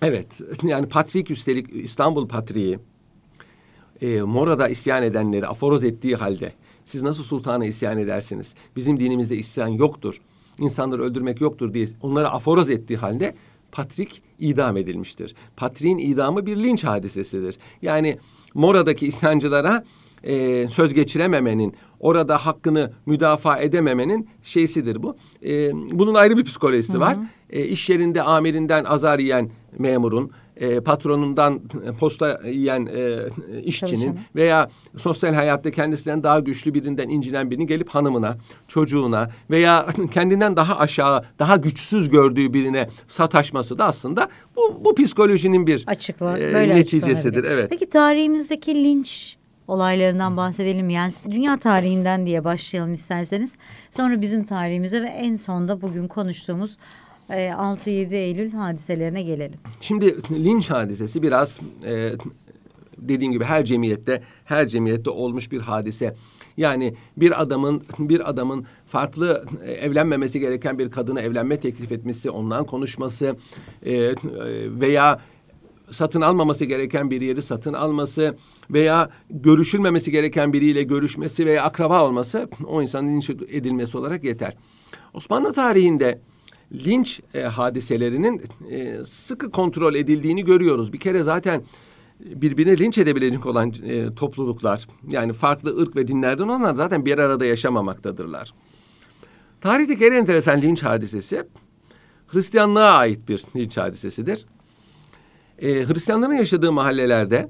Evet. 0.03 0.41
Yani 0.63 0.89
Patrik 0.89 1.31
üstelik 1.31 1.67
İstanbul 1.73 2.29
Patriği 2.29 2.79
e, 4.01 4.21
Mora'da 4.23 4.69
isyan 4.69 5.03
edenleri 5.03 5.47
aforoz 5.47 5.85
ettiği 5.85 6.17
halde 6.17 6.53
siz 6.85 7.03
nasıl 7.03 7.23
sultana 7.23 7.65
isyan 7.65 7.99
edersiniz? 7.99 8.55
Bizim 8.77 9.01
dinimizde 9.01 9.37
isyan 9.37 9.69
yoktur. 9.69 10.21
İnsanları 10.59 11.03
öldürmek 11.03 11.41
yoktur 11.41 11.75
diye 11.75 11.87
onları 12.03 12.29
aforoz 12.29 12.71
ettiği 12.71 12.97
halde 12.97 13.35
Patrik 13.77 14.23
idam 14.39 14.77
edilmiştir. 14.77 15.35
Patriğin 15.57 15.99
idamı 15.99 16.47
bir 16.47 16.57
linç 16.57 16.85
hadisesidir. 16.85 17.59
Yani 17.83 18.19
Mora'daki 18.55 19.07
isyancılara 19.07 19.85
e, 20.23 20.67
söz 20.69 20.95
geçirememenin, 20.95 21.75
orada 22.01 22.47
hakkını 22.47 22.93
müdafaa 23.07 23.59
edememenin 23.59 24.29
şeysidir 24.43 25.03
bu. 25.03 25.17
E, 25.45 25.73
bunun 25.73 26.15
ayrı 26.15 26.37
bir 26.37 26.45
psikolojisi 26.45 26.93
hı 26.93 26.97
hı. 26.97 27.01
var. 27.01 27.17
E, 27.51 27.65
iş 27.65 27.91
yerinde 27.91 28.23
amirinden 28.23 28.85
azar 28.85 29.19
yiyen 29.19 29.51
memurun, 29.79 30.31
e, 30.57 30.81
patronundan 30.81 31.61
posta 32.01 32.41
yiyen 32.45 32.87
e, 32.87 33.19
işçinin 33.65 33.91
Çalışanı. 33.91 34.17
veya 34.37 34.69
sosyal 34.97 35.35
hayatta 35.35 35.71
kendisinden 35.71 36.23
daha 36.23 36.41
güçlü 36.41 36.75
birinden 36.75 37.09
incinen 37.09 37.51
birini 37.51 37.67
gelip 37.67 37.89
hanımına, 37.89 38.37
çocuğuna 38.69 39.31
veya 39.51 39.87
kendinden 40.15 40.57
daha 40.57 40.79
aşağı, 40.79 41.25
daha 41.39 41.57
güçsüz 41.57 42.09
gördüğü 42.09 42.53
birine 42.53 42.89
sataşması 43.07 43.79
da 43.79 43.85
aslında 43.85 44.29
bu, 44.57 44.81
bu 44.85 44.95
psikolojinin 44.95 45.67
bir 45.67 45.85
Açıkla, 45.87 46.39
e, 46.39 46.55
böyle 46.55 46.75
neticesidir. 46.75 47.45
Evet. 47.45 47.71
Peki 47.71 47.89
tarihimizdeki 47.89 48.75
linç 48.75 49.37
olaylarından 49.69 50.37
bahsedelim. 50.37 50.91
Yani 50.91 51.13
dünya 51.31 51.57
tarihinden 51.59 52.27
diye 52.27 52.45
başlayalım 52.45 52.93
isterseniz. 52.93 53.55
Sonra 53.91 54.21
bizim 54.21 54.45
tarihimize 54.45 55.03
ve 55.03 55.09
en 55.09 55.35
sonda 55.35 55.83
bugün 55.83 56.09
konuştuğumuz 56.09 56.77
6-7 57.29 58.15
e, 58.15 58.19
Eylül 58.19 58.53
hadiselerine 58.53 59.23
gelelim. 59.23 59.59
Şimdi 59.81 60.17
linç 60.45 60.71
hadisesi 60.71 61.23
biraz 61.23 61.59
e, 61.85 62.13
dediğim 62.99 63.33
gibi 63.33 63.45
her 63.45 63.65
cemiyette 63.65 64.23
her 64.45 64.69
cemiyette 64.69 65.11
olmuş 65.11 65.53
bir 65.53 65.61
hadise. 65.61 66.15
Yani 66.57 66.95
bir 67.17 67.43
adamın 67.43 67.83
bir 67.99 68.31
adamın 68.31 68.67
farklı 68.87 69.45
e, 69.65 69.73
evlenmemesi 69.73 70.41
gereken 70.41 70.79
bir 70.79 70.91
kadına 70.91 71.21
evlenme 71.21 71.61
teklif 71.61 71.93
etmesi, 71.93 72.31
ondan 72.31 72.65
konuşması 72.65 73.37
e, 73.87 74.15
veya 74.81 75.21
satın 75.91 76.21
almaması 76.21 76.65
gereken 76.65 77.11
bir 77.11 77.21
yeri 77.21 77.43
satın 77.43 77.73
alması 77.73 78.37
veya 78.71 79.11
görüşülmemesi 79.31 80.11
gereken 80.11 80.53
biriyle 80.53 80.83
görüşmesi 80.83 81.47
veya 81.47 81.63
akraba 81.65 82.05
olması 82.05 82.49
o 82.67 82.83
insanın 82.83 83.09
linç 83.09 83.31
edilmesi 83.31 83.99
olarak 83.99 84.25
yeter. 84.25 84.57
Osmanlı 85.15 85.53
tarihinde 85.53 86.21
linç 86.73 87.21
e, 87.35 87.41
hadiselerinin 87.41 88.43
e, 88.71 89.05
sıkı 89.05 89.51
kontrol 89.51 89.95
edildiğini 89.95 90.45
görüyoruz. 90.45 90.93
Bir 90.93 91.01
kere 91.01 91.23
zaten 91.23 91.63
birbirine 92.21 92.79
linç 92.79 92.99
edebilecek 92.99 93.47
olan 93.47 93.73
e, 93.85 94.15
topluluklar 94.15 94.87
yani 95.09 95.33
farklı 95.33 95.81
ırk 95.81 95.97
ve 95.97 96.09
dinlerden 96.09 96.45
olanlar 96.45 96.75
zaten 96.75 97.07
bir 97.07 97.19
arada 97.19 97.47
yaşamamaktadırlar. 97.47 98.55
Tarihteki 99.61 100.07
en 100.07 100.13
enteresan 100.13 100.63
linç 100.63 100.83
hadisesi 100.83 101.45
Hristiyanlığa 102.27 102.93
ait 102.93 103.29
bir 103.29 103.45
linç 103.57 103.77
hadisesidir. 103.77 104.47
Ee, 105.59 105.87
Hristiyanların 105.87 106.33
yaşadığı 106.33 106.73
mahallelerde 106.73 107.49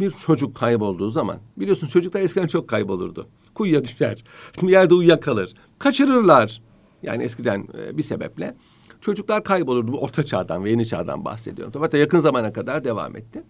bir 0.00 0.10
çocuk 0.10 0.56
kaybolduğu 0.56 1.10
zaman 1.10 1.38
biliyorsun 1.56 1.86
çocuklar 1.86 2.20
eskiden 2.20 2.46
çok 2.46 2.68
kaybolurdu. 2.68 3.28
Kuyuya 3.54 3.84
düşer, 3.84 4.24
yerde 4.62 4.94
uyuyakalır, 4.94 5.54
kaçırırlar. 5.78 6.62
Yani 7.02 7.22
eskiden 7.22 7.68
e, 7.78 7.96
bir 7.98 8.02
sebeple 8.02 8.56
çocuklar 9.00 9.44
kaybolurdu. 9.44 9.92
Bu 9.92 10.00
orta 10.00 10.22
çağdan 10.22 10.64
ve 10.64 10.70
yeni 10.70 10.86
çağdan 10.86 11.24
bahsediyorum. 11.24 11.82
Hatta 11.82 11.98
yakın 11.98 12.20
zamana 12.20 12.52
kadar 12.52 12.84
devam 12.84 13.16
etti. 13.16 13.42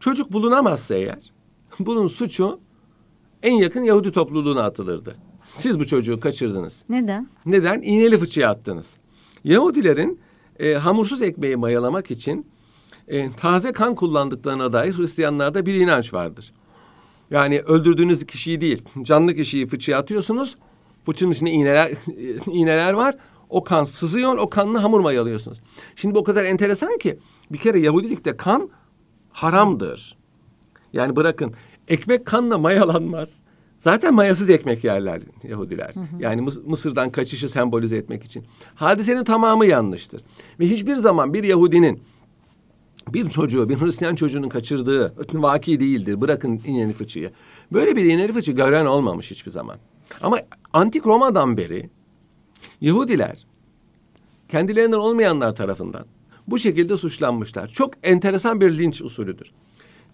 Çocuk 0.00 0.32
bulunamazsa 0.32 0.94
eğer 0.94 1.32
bunun 1.78 2.06
suçu 2.06 2.60
en 3.42 3.54
yakın 3.54 3.82
Yahudi 3.82 4.12
topluluğuna 4.12 4.62
atılırdı. 4.62 5.16
Siz 5.44 5.80
bu 5.80 5.86
çocuğu 5.86 6.20
kaçırdınız. 6.20 6.84
Neden? 6.88 7.28
Neden? 7.46 7.82
İğneli 7.82 8.18
fıçıya 8.18 8.50
attınız. 8.50 8.96
Yahudilerin 9.44 10.20
e, 10.58 10.74
hamursuz 10.74 11.22
ekmeği 11.22 11.56
mayalamak 11.56 12.10
için 12.10 12.46
e, 13.08 13.30
taze 13.32 13.72
kan 13.72 13.94
kullandıklarına 13.94 14.72
dair 14.72 14.98
Hristiyanlarda 14.98 15.66
bir 15.66 15.74
inanç 15.74 16.14
vardır. 16.14 16.52
Yani 17.30 17.60
öldürdüğünüz 17.60 18.26
kişiyi 18.26 18.60
değil, 18.60 18.82
canlı 19.02 19.34
kişiyi 19.34 19.66
fıçıya 19.66 19.98
atıyorsunuz. 19.98 20.56
Fıçının 21.06 21.32
içinde 21.32 21.50
iğneler, 21.50 21.92
iğneler 22.46 22.92
var. 22.92 23.16
O 23.48 23.64
kan 23.64 23.84
sızıyor, 23.84 24.36
o 24.36 24.50
kanlı 24.50 24.78
hamur 24.78 25.00
mayalıyorsunuz. 25.00 25.60
Şimdi 25.96 26.14
bu 26.14 26.18
o 26.18 26.24
kadar 26.24 26.44
enteresan 26.44 26.98
ki 26.98 27.18
bir 27.50 27.58
kere 27.58 27.78
Yahudilikte 27.78 28.36
kan 28.36 28.70
haramdır. 29.30 30.16
Yani 30.92 31.16
bırakın 31.16 31.54
ekmek 31.88 32.26
kanla 32.26 32.58
mayalanmaz. 32.58 33.40
Zaten 33.78 34.14
mayasız 34.14 34.50
ekmek 34.50 34.84
yerler 34.84 35.22
Yahudiler. 35.42 35.94
Hı 35.94 36.00
hı. 36.00 36.06
Yani 36.20 36.48
Mısır'dan 36.66 37.10
kaçışı 37.10 37.48
sembolize 37.48 37.96
etmek 37.96 38.24
için. 38.24 38.44
Hadisenin 38.74 39.24
tamamı 39.24 39.66
yanlıştır. 39.66 40.22
Ve 40.60 40.66
hiçbir 40.66 40.96
zaman 40.96 41.34
bir 41.34 41.44
Yahudinin 41.44 42.02
bir 43.08 43.28
çocuğu, 43.28 43.68
bir 43.68 43.80
Hristiyan 43.80 44.14
çocuğunun 44.14 44.48
kaçırdığı 44.48 45.14
vaki 45.34 45.80
değildir. 45.80 46.20
Bırakın 46.20 46.60
iğneli 46.66 46.92
fıçıyı. 46.92 47.30
Böyle 47.72 47.96
bir 47.96 48.04
iğneli 48.04 48.32
fıçı 48.32 48.52
gören 48.52 48.86
olmamış 48.86 49.30
hiçbir 49.30 49.50
zaman. 49.50 49.76
Ama 50.20 50.38
antik 50.72 51.06
Roma'dan 51.06 51.56
beri 51.56 51.90
Yahudiler 52.80 53.46
kendilerinden 54.48 54.96
olmayanlar 54.96 55.56
tarafından 55.56 56.06
bu 56.46 56.58
şekilde 56.58 56.96
suçlanmışlar. 56.96 57.68
Çok 57.68 57.94
enteresan 58.02 58.60
bir 58.60 58.78
linç 58.78 59.02
usulüdür. 59.02 59.52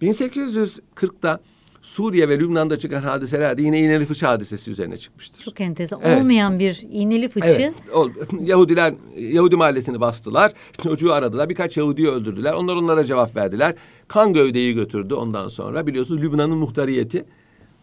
1840'da 0.03 1.41
Suriye 1.83 2.29
ve 2.29 2.39
Lübnan'da 2.39 2.79
çıkan 2.79 3.03
hadiselerde 3.03 3.63
yine 3.63 3.81
iğneli 3.81 4.07
fıçı 4.07 4.27
hadisesi 4.27 4.71
üzerine 4.71 4.97
çıkmıştır. 4.97 5.43
Çok 5.43 5.61
enteresan. 5.61 6.01
Evet. 6.05 6.21
Olmayan 6.21 6.59
bir 6.59 6.87
iğneli 6.91 7.29
fıçı. 7.29 7.47
Evet. 7.47 7.75
O, 7.95 8.11
Yahudiler 8.41 8.95
Yahudi 9.17 9.57
mahallesini 9.57 10.01
bastılar. 10.01 10.53
Çocuğu 10.83 11.13
aradılar. 11.13 11.49
Birkaç 11.49 11.77
Yahudi'yi 11.77 12.09
öldürdüler. 12.09 12.53
Onlar 12.53 12.77
onlara 12.77 13.05
cevap 13.05 13.37
verdiler. 13.37 13.75
Kan 14.09 14.33
gövdeyi 14.33 14.75
götürdü 14.75 15.15
ondan 15.15 15.49
sonra. 15.49 15.87
Biliyorsunuz 15.87 16.23
Lübnan'ın 16.23 16.59
muhtariyeti 16.59 17.25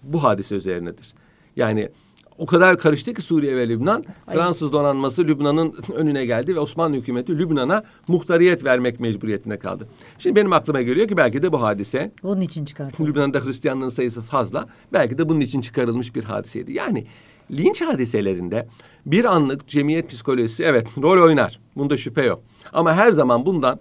bu 0.03 0.23
hadise 0.23 0.55
üzerinedir. 0.55 1.13
Yani 1.55 1.89
o 2.37 2.45
kadar 2.45 2.77
karıştı 2.77 3.13
ki 3.13 3.21
Suriye 3.21 3.55
ve 3.55 3.69
Lübnan. 3.69 4.03
Ay. 4.27 4.35
Fransız 4.35 4.73
donanması 4.73 5.27
Lübnan'ın 5.27 5.75
önüne 5.95 6.25
geldi 6.25 6.55
ve 6.55 6.59
Osmanlı 6.59 6.95
hükümeti 6.95 7.37
Lübnan'a 7.37 7.83
muhtariyet 8.07 8.63
vermek 8.63 8.99
mecburiyetinde 8.99 9.59
kaldı. 9.59 9.87
Şimdi 10.19 10.35
benim 10.35 10.53
aklıma 10.53 10.81
geliyor 10.81 11.07
ki 11.07 11.17
belki 11.17 11.43
de 11.43 11.51
bu 11.51 11.61
hadise... 11.61 12.11
Bunun 12.23 12.41
için 12.41 12.65
çıkartıldı. 12.65 13.09
Lübnan'da 13.09 13.45
Hristiyanlığın 13.45 13.89
sayısı 13.89 14.21
fazla. 14.21 14.67
Belki 14.93 15.17
de 15.17 15.29
bunun 15.29 15.39
için 15.39 15.61
çıkarılmış 15.61 16.15
bir 16.15 16.23
hadiseydi. 16.23 16.73
Yani 16.73 17.05
linç 17.51 17.81
hadiselerinde 17.81 18.67
bir 19.05 19.25
anlık 19.25 19.67
cemiyet 19.67 20.09
psikolojisi 20.09 20.63
evet 20.63 20.87
rol 21.01 21.25
oynar. 21.25 21.59
Bunda 21.75 21.97
şüphe 21.97 22.25
yok. 22.25 22.41
Ama 22.73 22.93
her 22.93 23.11
zaman 23.11 23.45
bundan 23.45 23.79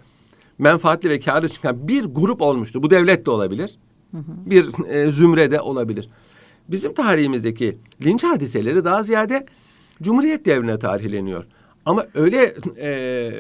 menfaatli 0.59 1.11
ve 1.11 1.21
kârlı 1.21 1.49
çıkan 1.49 1.89
bir 1.89 2.05
grup 2.05 2.43
olmuştu. 2.43 2.83
Bu 2.83 2.91
devlet 2.91 3.27
de 3.27 3.31
olabilir. 3.31 3.79
Hı 4.11 4.19
hı. 4.19 4.51
Bir 4.51 4.89
e, 4.89 5.13
zümre 5.13 5.51
de 5.51 5.61
olabilir. 5.61 6.09
Bizim 6.71 6.95
tarihimizdeki 6.95 7.79
linç 8.05 8.25
hadiseleri 8.25 8.85
daha 8.85 9.03
ziyade 9.03 9.47
Cumhuriyet 10.03 10.47
devrine 10.47 10.79
tarihleniyor. 10.79 11.45
Ama 11.87 12.07
öyle 12.15 12.55
e, 12.81 13.33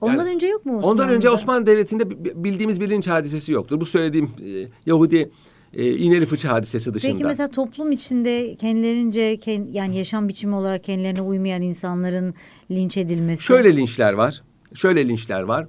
ondan 0.00 0.16
yani, 0.16 0.34
önce 0.34 0.46
yok 0.46 0.66
mu 0.66 0.72
Osmanlı'da? 0.72 1.02
Ondan 1.02 1.16
önce 1.16 1.30
Osmanlı 1.30 1.66
Devleti'nde 1.66 2.10
bildiğimiz 2.44 2.80
bir 2.80 2.90
linç 2.90 3.08
hadisesi 3.08 3.52
yoktur. 3.52 3.80
Bu 3.80 3.86
söylediğim 3.86 4.30
e, 4.44 4.68
Yahudi 4.86 5.30
e, 5.74 5.90
iğneli 5.92 6.26
fıçı 6.26 6.48
hadisesi 6.48 6.94
dışında. 6.94 7.12
Peki 7.12 7.24
mesela 7.24 7.48
toplum 7.48 7.92
içinde 7.92 8.56
kendilerince 8.56 9.38
yani 9.72 9.96
yaşam 9.96 10.28
biçimi 10.28 10.54
olarak 10.54 10.84
kendilerine 10.84 11.22
uymayan 11.22 11.62
insanların 11.62 12.34
linç 12.70 12.96
edilmesi. 12.96 13.42
Şöyle 13.42 13.76
linçler 13.76 14.12
var. 14.12 14.42
Şöyle 14.74 15.08
linçler 15.08 15.42
var. 15.42 15.66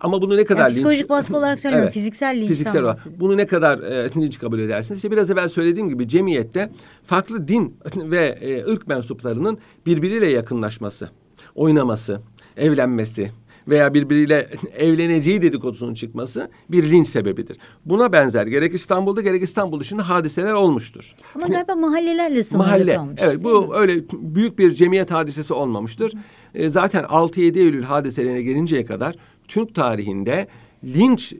Ama 0.00 0.22
bunu 0.22 0.36
ne 0.36 0.44
kadar 0.44 0.60
yani 0.60 0.72
psikolojik 0.72 1.00
linç... 1.00 1.10
baskı 1.10 1.36
olarak 1.36 1.58
söylemiyorum. 1.60 1.86
Evet, 1.86 1.94
fiziksel 1.94 2.36
linçten 2.36 2.48
fiziksel 2.48 2.82
olarak. 2.82 3.20
Bunu 3.20 3.36
ne 3.36 3.46
kadar 3.46 3.78
e, 3.78 4.10
linç 4.16 4.38
kabul 4.38 4.58
edersiniz? 4.58 4.98
İşte 4.98 5.10
biraz 5.10 5.30
evvel 5.30 5.48
söylediğim 5.48 5.88
gibi 5.88 6.08
cemiyette 6.08 6.70
farklı 7.04 7.48
din 7.48 7.76
ve 7.96 8.26
e, 8.26 8.72
ırk 8.72 8.86
mensuplarının 8.86 9.58
birbiriyle 9.86 10.26
yakınlaşması, 10.26 11.10
oynaması, 11.54 12.20
evlenmesi 12.56 13.30
veya 13.68 13.94
birbiriyle 13.94 14.48
evleneceği 14.76 15.42
dedikodusunun 15.42 15.94
çıkması 15.94 16.50
bir 16.70 16.90
linç 16.90 17.08
sebebidir. 17.08 17.56
Buna 17.84 18.12
benzer 18.12 18.46
gerek 18.46 18.74
İstanbul'da 18.74 19.20
gerek 19.20 19.42
İstanbul 19.42 19.80
dışında 19.80 20.08
hadiseler 20.08 20.52
olmuştur. 20.52 21.14
Ama 21.34 21.46
galiba 21.46 21.74
mahallelerle 21.74 22.42
sınırlı 22.42 22.66
Mahalle, 22.66 22.94
kalmış. 22.94 23.20
Evet 23.24 23.44
bu 23.44 23.66
mi? 23.66 23.74
öyle 23.74 24.02
büyük 24.12 24.58
bir 24.58 24.70
cemiyet 24.70 25.10
hadisesi 25.10 25.54
olmamıştır. 25.54 26.12
E, 26.54 26.68
zaten 26.68 27.04
6-7 27.04 27.58
Eylül 27.58 27.82
hadiselerine 27.82 28.42
gelinceye 28.42 28.84
kadar 28.84 29.16
Türk 29.50 29.74
tarihinde 29.74 30.48
linç 30.84 31.32
e, 31.32 31.38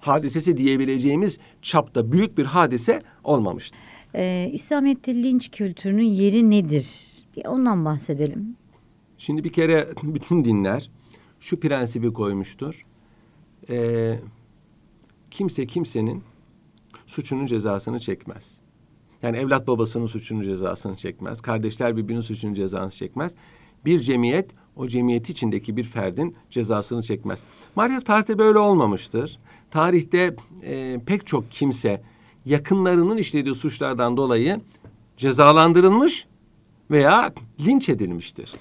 hadisesi 0.00 0.56
diyebileceğimiz 0.56 1.38
çapta 1.62 2.12
büyük 2.12 2.38
bir 2.38 2.44
hadise 2.44 3.02
olmamıştır. 3.24 3.78
Ee, 4.14 4.50
İslamiyet'te 4.52 5.14
linç 5.14 5.50
kültürünün 5.50 6.04
yeri 6.04 6.50
nedir? 6.50 7.08
Bir 7.36 7.44
ondan 7.44 7.84
bahsedelim. 7.84 8.56
Şimdi 9.18 9.44
bir 9.44 9.52
kere 9.52 9.88
bütün 10.02 10.44
dinler 10.44 10.90
şu 11.40 11.60
prensibi 11.60 12.12
koymuştur. 12.12 12.86
Ee, 13.70 14.18
kimse 15.30 15.66
kimsenin 15.66 16.22
suçunun 17.06 17.46
cezasını 17.46 17.98
çekmez. 17.98 18.60
Yani 19.22 19.36
evlat 19.36 19.66
babasının 19.66 20.06
suçunun 20.06 20.42
cezasını 20.42 20.96
çekmez. 20.96 21.40
Kardeşler 21.40 21.96
birbirinin 21.96 22.20
suçunun 22.20 22.54
cezasını 22.54 22.98
çekmez. 22.98 23.34
Bir 23.84 23.98
cemiyet 23.98 24.50
o 24.76 24.88
cemiyet 24.88 25.30
içindeki 25.30 25.76
bir 25.76 25.84
ferdin 25.84 26.36
cezasını 26.50 27.02
çekmez. 27.02 27.42
Maalesef 27.76 28.06
tarihte 28.06 28.38
böyle 28.38 28.58
olmamıştır. 28.58 29.38
Tarihte 29.70 30.36
e, 30.62 31.00
pek 31.06 31.26
çok 31.26 31.50
kimse 31.50 32.02
yakınlarının 32.44 33.16
işlediği 33.16 33.54
suçlardan 33.54 34.16
dolayı 34.16 34.60
cezalandırılmış 35.16 36.26
veya 36.90 37.32
linç 37.60 37.88
edilmiştir. 37.88 38.52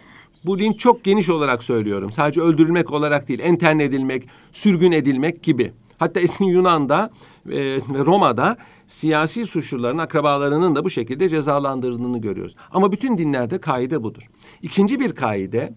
Bu 0.46 0.60
linç 0.60 0.80
çok 0.80 1.04
geniş 1.04 1.30
olarak 1.30 1.64
söylüyorum. 1.64 2.12
Sadece 2.12 2.42
öldürülmek 2.42 2.92
olarak 2.92 3.28
değil, 3.28 3.40
enterne 3.44 3.84
edilmek, 3.84 4.28
sürgün 4.52 4.92
edilmek 4.92 5.44
gibi. 5.44 5.72
Hatta 5.98 6.20
eski 6.20 6.44
Yunan'da 6.44 7.10
e, 7.46 7.60
ve 7.90 8.06
Roma'da 8.06 8.58
siyasi 8.88 9.46
suçluların 9.46 9.98
akrabalarının 9.98 10.76
da 10.76 10.86
bu 10.86 10.90
şekilde 10.90 11.30
cezalandırıldığını 11.30 12.22
görüyoruz. 12.22 12.56
Ama 12.72 12.92
bütün 12.92 13.18
dinlerde 13.18 13.58
kaide 13.58 14.04
budur. 14.04 14.24
İkinci 14.62 15.00
bir 15.00 15.12
kaide 15.12 15.74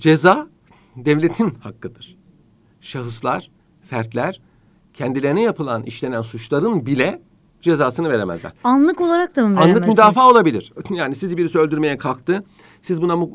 Ceza 0.00 0.48
devletin 0.96 1.50
hakkıdır. 1.50 2.16
Şahıslar, 2.80 3.50
fertler 3.88 4.40
kendilerine 4.94 5.42
yapılan 5.42 5.82
işlenen 5.82 6.22
suçların 6.22 6.86
bile 6.86 7.22
cezasını 7.60 8.10
veremezler. 8.10 8.52
Anlık 8.64 9.00
olarak 9.00 9.36
da 9.36 9.40
mı 9.40 9.56
veremezsiniz? 9.56 9.76
Anlık 9.76 9.88
müdafaa 9.88 10.30
olabilir. 10.30 10.72
Yani 10.90 11.14
sizi 11.14 11.36
birisi 11.36 11.58
öldürmeye 11.58 11.98
kalktı. 11.98 12.44
Siz 12.82 13.02
buna 13.02 13.26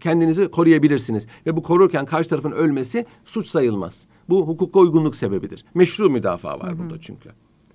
kendinizi 0.00 0.50
koruyabilirsiniz. 0.50 1.26
Ve 1.46 1.56
bu 1.56 1.62
korurken 1.62 2.06
karşı 2.06 2.28
tarafın 2.28 2.52
ölmesi 2.52 3.06
suç 3.24 3.46
sayılmaz. 3.46 4.06
Bu 4.28 4.48
hukuka 4.48 4.80
uygunluk 4.80 5.16
sebebidir. 5.16 5.64
Meşru 5.74 6.10
müdafaa 6.10 6.60
var 6.60 6.70
Hı-hı. 6.70 6.78
burada 6.78 7.00
çünkü. 7.00 7.30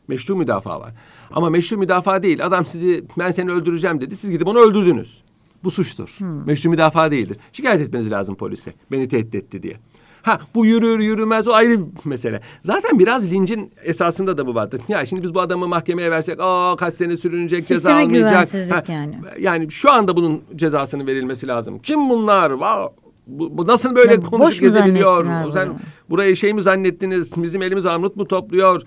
Meşru 0.07 0.35
müdafaa 0.35 0.79
var. 0.79 0.93
Ama 1.31 1.49
meşru 1.49 1.77
müdafaa 1.77 2.23
değil. 2.23 2.45
Adam 2.45 2.65
sizi 2.65 3.05
ben 3.17 3.31
seni 3.31 3.51
öldüreceğim 3.51 4.01
dedi. 4.01 4.17
Siz 4.17 4.31
gidip 4.31 4.47
onu 4.47 4.59
öldürdünüz. 4.59 5.23
Bu 5.63 5.71
suçtur. 5.71 6.15
Hmm. 6.17 6.45
Meşru 6.45 6.69
müdafaa 6.69 7.11
değildir. 7.11 7.37
Şikayet 7.53 7.81
etmeniz 7.81 8.11
lazım 8.11 8.35
polise. 8.35 8.73
Beni 8.91 9.07
tehdit 9.07 9.35
etti 9.35 9.63
diye. 9.63 9.79
Ha 10.21 10.39
bu 10.55 10.65
yürür 10.65 10.99
yürümez 10.99 11.47
o 11.47 11.53
ayrı 11.53 11.79
bir 11.79 11.85
mesele. 12.05 12.41
Zaten 12.63 12.99
biraz 12.99 13.31
lincin 13.31 13.71
esasında 13.83 14.37
da 14.37 14.47
bu 14.47 14.55
vardır. 14.55 14.81
Ya 14.87 15.05
şimdi 15.05 15.23
biz 15.23 15.33
bu 15.35 15.41
adamı 15.41 15.67
mahkemeye 15.67 16.11
versek 16.11 16.37
aa 16.39 16.75
kaç 16.75 16.93
sene 16.93 17.17
sürünecek 17.17 17.59
Sisteme 17.59 17.79
ceza 17.79 17.95
almayacak. 17.95 18.71
Ha, 18.71 18.93
yani. 18.93 19.19
Yani 19.39 19.71
şu 19.71 19.91
anda 19.91 20.15
bunun 20.15 20.41
cezasının 20.55 21.07
verilmesi 21.07 21.47
lazım. 21.47 21.79
Kim 21.79 22.09
bunlar? 22.09 22.51
Wow. 22.51 23.03
Bu, 23.27 23.57
bu 23.57 23.67
nasıl 23.67 23.95
böyle 23.95 24.13
Ya 24.13 24.19
konuşup 24.19 24.61
gezebiliyor? 24.61 25.25
Sen 25.53 25.69
bunu? 25.69 25.77
burayı 26.09 26.35
şey 26.35 26.53
mi 26.53 26.61
zannettiniz? 26.61 27.31
Bizim 27.37 27.61
elimiz 27.61 27.85
armut 27.85 28.15
mu 28.15 28.27
topluyor? 28.27 28.81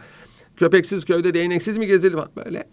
Köpeksiz 0.57 1.05
köyde 1.05 1.35
değneksiz 1.35 1.77
mi 1.77 1.87
gezilir? 1.87 2.19
Böyle 2.37 2.65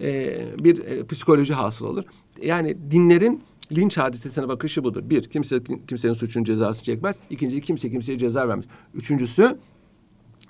e, 0.00 0.38
bir 0.58 0.84
e, 0.84 1.06
psikoloji 1.06 1.54
hasıl 1.54 1.86
olur. 1.86 2.04
Yani 2.42 2.90
dinlerin 2.90 3.42
linç 3.72 3.98
hadisesine 3.98 4.48
bakışı 4.48 4.84
budur. 4.84 5.02
Bir, 5.04 5.22
kimse 5.22 5.62
kimsenin 5.88 6.12
suçun 6.12 6.44
cezası 6.44 6.84
çekmez. 6.84 7.16
İkinci, 7.30 7.60
kimse 7.60 7.90
kimseye 7.90 8.18
ceza 8.18 8.48
vermez. 8.48 8.64
Üçüncüsü, 8.94 9.58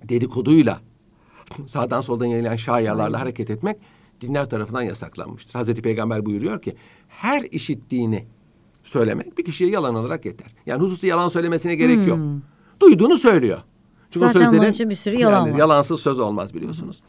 dedikoduyla 0.05 0.81
sağdan 1.67 2.01
soldan 2.01 2.27
yayılan 2.27 2.57
şayalarla 2.57 3.21
hareket 3.21 3.51
etmek 3.51 3.77
dinler 4.21 4.51
tarafından 4.51 4.83
yasaklanmıştır. 4.83 5.55
Hazreti 5.55 5.83
Peygamber 5.83 6.27
buyuruyor 6.27 6.63
ki 6.63 6.77
her 7.09 7.43
işittiğini 7.43 8.27
söylemek 8.83 9.39
bir 9.39 9.45
kişiye 9.45 9.71
yalan 9.71 9.95
olarak 9.95 10.25
yeter. 10.25 10.55
Yani 10.67 10.83
hususi 10.83 11.07
yalan 11.07 11.29
söylemesine 11.29 11.75
gerek 11.75 12.09
yok. 12.09 12.19
Duyduğunu 12.81 13.17
söylüyor. 13.17 13.59
Çünkü 14.11 14.27
o 14.27 14.29
Hmm. 14.29 14.33
Zaten 14.33 14.45
sözlerin 14.47 14.63
onun 14.63 14.73
için 14.73 14.91
bir 14.91 14.95
sürü 14.95 15.17
yalan 15.17 15.41
yani 15.47 15.53
var. 15.53 15.59
yalansız 15.59 16.01
söz 16.01 16.19
olmaz 16.19 16.55
biliyorsunuz. 16.55 17.01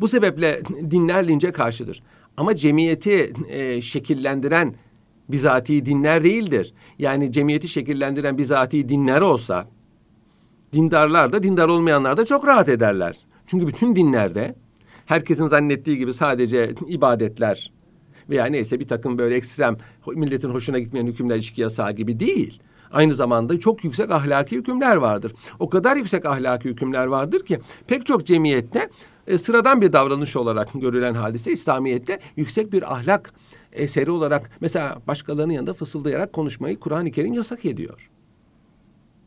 Bu 0.00 0.08
sebeple 0.08 0.62
dinler 0.90 1.28
lince 1.28 1.52
karşıdır. 1.52 2.02
Ama 2.38 2.56
cemiyeti 2.56 3.32
e, 3.48 3.80
şekillendiren 3.80 4.74
bizatihi 5.28 5.86
dinler 5.86 6.24
değildir. 6.24 6.74
Yani 6.98 7.32
cemiyeti 7.32 7.68
şekillendiren 7.68 8.38
bizatihi 8.38 8.88
dinler 8.88 9.20
olsa 9.20 9.68
dindarlar 10.72 11.32
da 11.32 11.42
dindar 11.42 11.68
olmayanlar 11.68 12.16
da 12.16 12.26
çok 12.26 12.46
rahat 12.46 12.68
ederler. 12.68 13.16
Çünkü 13.46 13.66
bütün 13.66 13.96
dinlerde 13.96 14.54
herkesin 15.06 15.46
zannettiği 15.46 15.98
gibi 15.98 16.14
sadece 16.14 16.74
ibadetler 16.88 17.72
veya 18.28 18.46
neyse 18.46 18.80
bir 18.80 18.88
takım 18.88 19.18
böyle 19.18 19.34
ekstrem 19.34 19.76
milletin 20.06 20.50
hoşuna 20.50 20.78
gitmeyen 20.78 21.06
hükümler 21.06 21.36
içki 21.36 21.60
yasağı 21.60 21.92
gibi 21.92 22.20
değil. 22.20 22.62
Aynı 22.90 23.14
zamanda 23.14 23.60
çok 23.60 23.84
yüksek 23.84 24.10
ahlaki 24.10 24.56
hükümler 24.56 24.96
vardır. 24.96 25.32
O 25.58 25.68
kadar 25.68 25.96
yüksek 25.96 26.26
ahlaki 26.26 26.68
hükümler 26.68 27.06
vardır 27.06 27.46
ki 27.46 27.58
pek 27.86 28.06
çok 28.06 28.26
cemiyette 28.26 28.90
e, 29.28 29.38
sıradan 29.38 29.80
bir 29.80 29.92
davranış 29.92 30.36
olarak 30.36 30.68
görülen 30.74 31.14
hadise 31.14 31.52
İslamiyet'te 31.52 32.18
yüksek 32.36 32.72
bir 32.72 32.94
ahlak 32.94 33.32
eseri 33.72 34.10
olarak 34.10 34.50
mesela 34.60 34.98
başkalarının 35.06 35.52
yanında 35.52 35.74
fısıldayarak 35.74 36.32
konuşmayı 36.32 36.78
Kur'an-ı 36.78 37.10
Kerim 37.10 37.32
yasak 37.32 37.64
ediyor. 37.64 38.10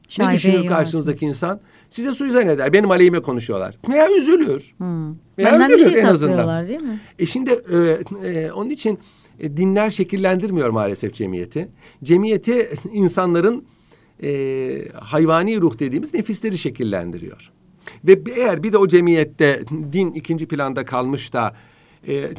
Ne 0.10 0.16
Şaibeyi 0.16 0.38
düşünür 0.38 0.68
karşınızdaki 0.68 1.26
insan? 1.26 1.60
Size 1.90 2.12
suizan 2.12 2.48
eder. 2.48 2.74
Benim 2.74 2.92
aleyhime 2.92 3.20
konuşuyorlar. 3.20 3.78
Veya 3.90 4.08
üzülür. 4.12 4.74
Hmm. 4.78 5.10
Veya 5.38 5.52
Benden 5.52 5.70
bir 5.70 5.76
üzülür 5.76 5.92
şey 5.92 6.02
en 6.02 6.06
azından. 6.06 6.68
değil 6.68 6.82
mi? 6.82 7.02
E 7.20 7.26
şimdi 7.26 7.52
e, 7.52 8.30
e, 8.30 8.52
onun 8.52 8.70
için 8.70 9.00
e, 9.40 9.58
dinler 9.58 9.90
şekillendirmiyor 9.90 10.70
maalesef 10.70 11.14
cemiyeti. 11.14 11.70
Cemiyeti 12.04 12.70
insanların 12.94 13.66
e, 14.24 14.88
hayvani 15.00 15.62
ruh 15.62 15.80
dediğimiz 15.80 16.14
nefisleri 16.14 16.58
şekillendiriyor. 16.58 17.52
Ve 18.04 18.22
eğer 18.36 18.64
bir 18.64 18.74
de 18.74 18.78
o 18.78 18.88
cemiyette 18.88 19.64
din 19.94 20.12
ikinci 20.12 20.48
planda 20.48 20.86
kalmış 20.86 21.34
da 21.34 21.56
e, 22.08 22.14
e, 22.14 22.30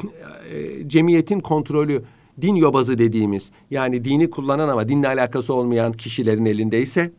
cemiyetin 0.87 1.39
kontrolü 1.39 2.03
din 2.41 2.55
yobazı 2.55 2.97
dediğimiz 2.97 3.51
yani 3.71 4.05
dini 4.05 4.29
kullanan 4.29 4.69
ama 4.69 4.89
dinle 4.89 5.07
alakası 5.07 5.53
olmayan 5.53 5.93
kişilerin 5.93 6.45
elindeyse 6.45 7.11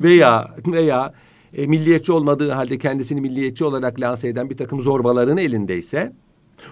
veya 0.00 0.56
veya 0.66 1.14
e, 1.56 1.66
milliyetçi 1.66 2.12
olmadığı 2.12 2.50
halde 2.50 2.78
kendisini 2.78 3.20
milliyetçi 3.20 3.64
olarak 3.64 4.00
lanse 4.00 4.28
eden 4.28 4.50
bir 4.50 4.56
takım 4.56 4.80
zorbaların 4.80 5.36
elindeyse 5.36 6.12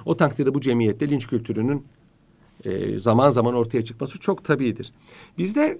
o 0.04 0.16
takdirde 0.16 0.54
bu 0.54 0.61
cemiyette 0.61 1.11
linç 1.11 1.26
kültürünün 1.26 1.85
e, 2.64 2.99
zaman 2.99 3.30
zaman 3.30 3.54
ortaya 3.54 3.85
çıkması 3.85 4.19
çok 4.19 4.45
tabidir. 4.45 4.92
Bizde 5.38 5.79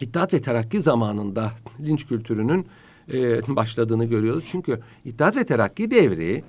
İttihat 0.00 0.34
ve 0.34 0.42
Terakki 0.42 0.80
zamanında 0.80 1.52
linç 1.86 2.06
kültürünün 2.06 2.66
e, 3.12 3.40
başladığını 3.56 4.04
görüyoruz. 4.04 4.44
Çünkü 4.50 4.80
İttihat 5.04 5.36
ve 5.36 5.46
Terakki 5.46 5.90
devri 5.90 6.44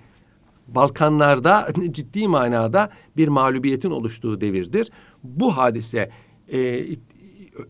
Balkanlarda 0.67 1.67
ciddi 1.91 2.27
manada 2.27 2.89
bir 3.17 3.27
mağlubiyetin 3.27 3.91
oluştuğu 3.91 4.41
devirdir. 4.41 4.91
Bu 5.23 5.57
hadise 5.57 6.11
e, 6.51 6.85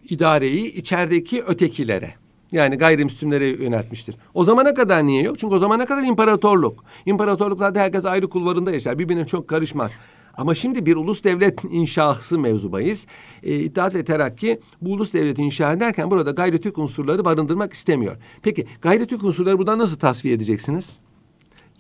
idareyi 0.10 0.74
içerideki 0.74 1.44
ötekilere 1.44 2.14
yani 2.52 2.76
gayrimüslimlere 2.76 3.48
yöneltmiştir. 3.48 4.16
O 4.34 4.44
zamana 4.44 4.74
kadar 4.74 5.08
niye 5.08 5.24
yok? 5.24 5.40
Çünkü 5.40 5.56
o 5.56 5.60
zamana 5.60 5.86
kadar 5.86 6.04
imparatorluk. 6.04 6.84
İmparatorluklarda 7.06 7.80
herkes 7.80 8.06
ayrı 8.06 8.30
kulvarında 8.30 8.72
yaşar. 8.72 9.00
Birbirine 9.00 9.28
çok 9.28 9.48
karışmaz. 9.48 9.92
Ama 10.40 10.56
şimdi 10.56 10.86
bir 10.86 10.96
ulus 10.96 11.24
devlet 11.24 11.64
inşası 11.70 12.40
mevzubayız. 12.40 13.08
E, 13.44 13.60
İttihat 13.60 13.96
ve 13.96 14.06
Terakki 14.06 14.60
bu 14.82 14.92
ulus 14.92 15.14
devleti 15.14 15.44
inşa 15.44 15.74
ederken 15.74 16.12
burada 16.12 16.32
gayri 16.32 16.62
Türk 16.62 16.78
unsurları 16.78 17.26
barındırmak 17.26 17.74
istemiyor. 17.74 18.18
Peki 18.42 18.68
gayri 18.82 19.08
Türk 19.08 19.24
unsurları 19.24 19.58
buradan 19.58 19.80
nasıl 19.80 20.00
tasfiye 20.00 20.34
edeceksiniz? 20.34 21.00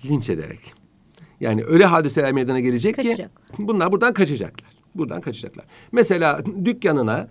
Linç 0.06 0.30
ederek. 0.30 0.74
Yani 1.40 1.64
öyle 1.64 1.86
hadiseler 1.86 2.32
meydana 2.32 2.60
gelecek 2.60 2.96
ki 2.96 3.02
Kaçacak. 3.04 3.32
bunlar 3.58 3.92
buradan 3.92 4.14
kaçacaklar. 4.14 4.72
Buradan 4.96 5.22
kaçacaklar. 5.22 5.66
Mesela 5.92 6.42
dükkanına 6.66 7.30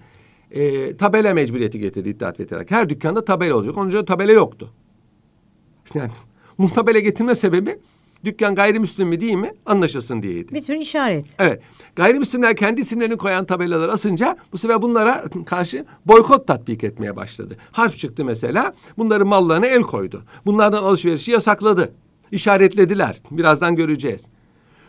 e, 0.50 0.96
tabela 0.96 1.34
mecburiyeti 1.34 1.78
getirdi 1.78 2.08
İttihat 2.08 2.40
ve 2.40 2.46
Terakki. 2.46 2.74
Her 2.74 2.88
dükkanda 2.88 3.24
tabela 3.24 3.56
olacak. 3.56 3.76
Onun 3.76 3.86
önce 3.86 4.04
tabela 4.04 4.32
yoktu. 4.32 4.72
Yani 5.94 6.10
bu 6.58 6.72
tabela 6.72 6.98
getirme 6.98 7.34
sebebi 7.34 7.78
dükkan 8.24 8.54
gayrimüslim 8.54 9.08
mi 9.08 9.20
değil 9.20 9.34
mi 9.34 9.52
anlaşılsın 9.66 10.22
diyeydi. 10.22 10.54
Bir 10.54 10.62
tür 10.62 10.74
işaret. 10.74 11.26
Evet. 11.38 11.62
Gayrimüslimler 11.96 12.56
kendi 12.56 12.80
isimlerini 12.80 13.16
koyan 13.16 13.44
tabelalar 13.44 13.88
asınca 13.88 14.36
bu 14.52 14.58
sefer 14.58 14.82
bunlara 14.82 15.24
karşı 15.46 15.84
boykot 16.06 16.46
tatbik 16.46 16.84
etmeye 16.84 17.16
başladı. 17.16 17.56
Harp 17.72 17.98
çıktı 17.98 18.24
mesela. 18.24 18.72
Bunların 18.98 19.28
mallarına 19.28 19.66
el 19.66 19.82
koydu. 19.82 20.22
Bunlardan 20.46 20.82
alışverişi 20.82 21.30
yasakladı. 21.30 21.92
İşaretlediler. 22.32 23.16
Birazdan 23.30 23.76
göreceğiz. 23.76 24.26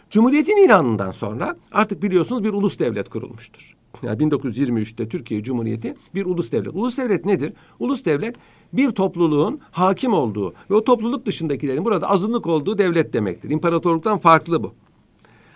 Cumhuriyetin 0.09 0.65
ilanından 0.65 1.11
sonra 1.11 1.55
artık 1.71 2.03
biliyorsunuz 2.03 2.43
bir 2.43 2.53
ulus 2.53 2.79
devlet 2.79 3.09
kurulmuştur. 3.09 3.75
Yani 4.03 4.23
1923'te 4.23 5.09
Türkiye 5.09 5.43
Cumhuriyeti 5.43 5.95
bir 6.15 6.25
ulus 6.25 6.51
devlet. 6.51 6.73
Ulus 6.73 6.97
devlet 6.97 7.25
nedir? 7.25 7.53
Ulus 7.79 8.05
devlet 8.05 8.35
bir 8.73 8.91
topluluğun 8.91 9.59
hakim 9.71 10.13
olduğu 10.13 10.53
ve 10.69 10.75
o 10.75 10.83
topluluk 10.83 11.25
dışındakilerin 11.25 11.85
burada 11.85 12.09
azınlık 12.09 12.47
olduğu 12.47 12.77
devlet 12.77 13.13
demektir. 13.13 13.49
İmparatorluktan 13.49 14.17
farklı 14.17 14.63
bu. 14.63 14.73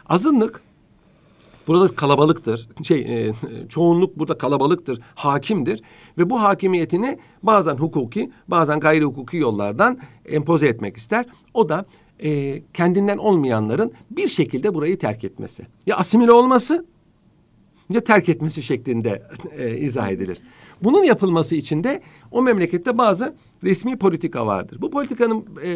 Azınlık 0.06 0.62
burada 1.67 1.95
kalabalıktır. 1.95 2.69
Şey, 2.84 3.28
e, 3.28 3.34
çoğunluk 3.69 4.19
burada 4.19 4.38
kalabalıktır, 4.38 4.99
hakimdir 5.15 5.82
ve 6.17 6.30
bu 6.30 6.41
hakimiyetini 6.41 7.17
bazen 7.43 7.76
hukuki, 7.76 8.32
bazen 8.47 8.80
gayri 8.80 9.06
hukuki 9.06 9.38
yollardan 9.38 9.99
empoze 10.26 10.67
etmek 10.67 10.97
ister. 10.97 11.26
O 11.54 11.69
da 11.69 11.86
e, 12.19 12.62
kendinden 12.73 13.17
olmayanların 13.17 13.91
bir 14.12 14.28
şekilde 14.28 14.73
burayı 14.73 14.99
terk 14.99 15.23
etmesi. 15.23 15.67
Ya 15.86 15.97
asimile 15.97 16.32
olması 16.32 16.86
ya 17.89 18.02
terk 18.04 18.30
etmesi 18.30 18.63
şeklinde 18.63 19.23
e, 19.58 19.78
izah 19.78 20.10
edilir. 20.10 20.38
Bunun 20.83 21.03
yapılması 21.03 21.55
için 21.55 21.83
de 21.83 22.01
o 22.31 22.41
memlekette 22.41 22.97
bazı 22.97 23.35
resmi 23.63 23.97
politika 23.97 24.45
vardır. 24.45 24.81
Bu 24.81 24.91
politikanın 24.91 25.45
e, 25.63 25.75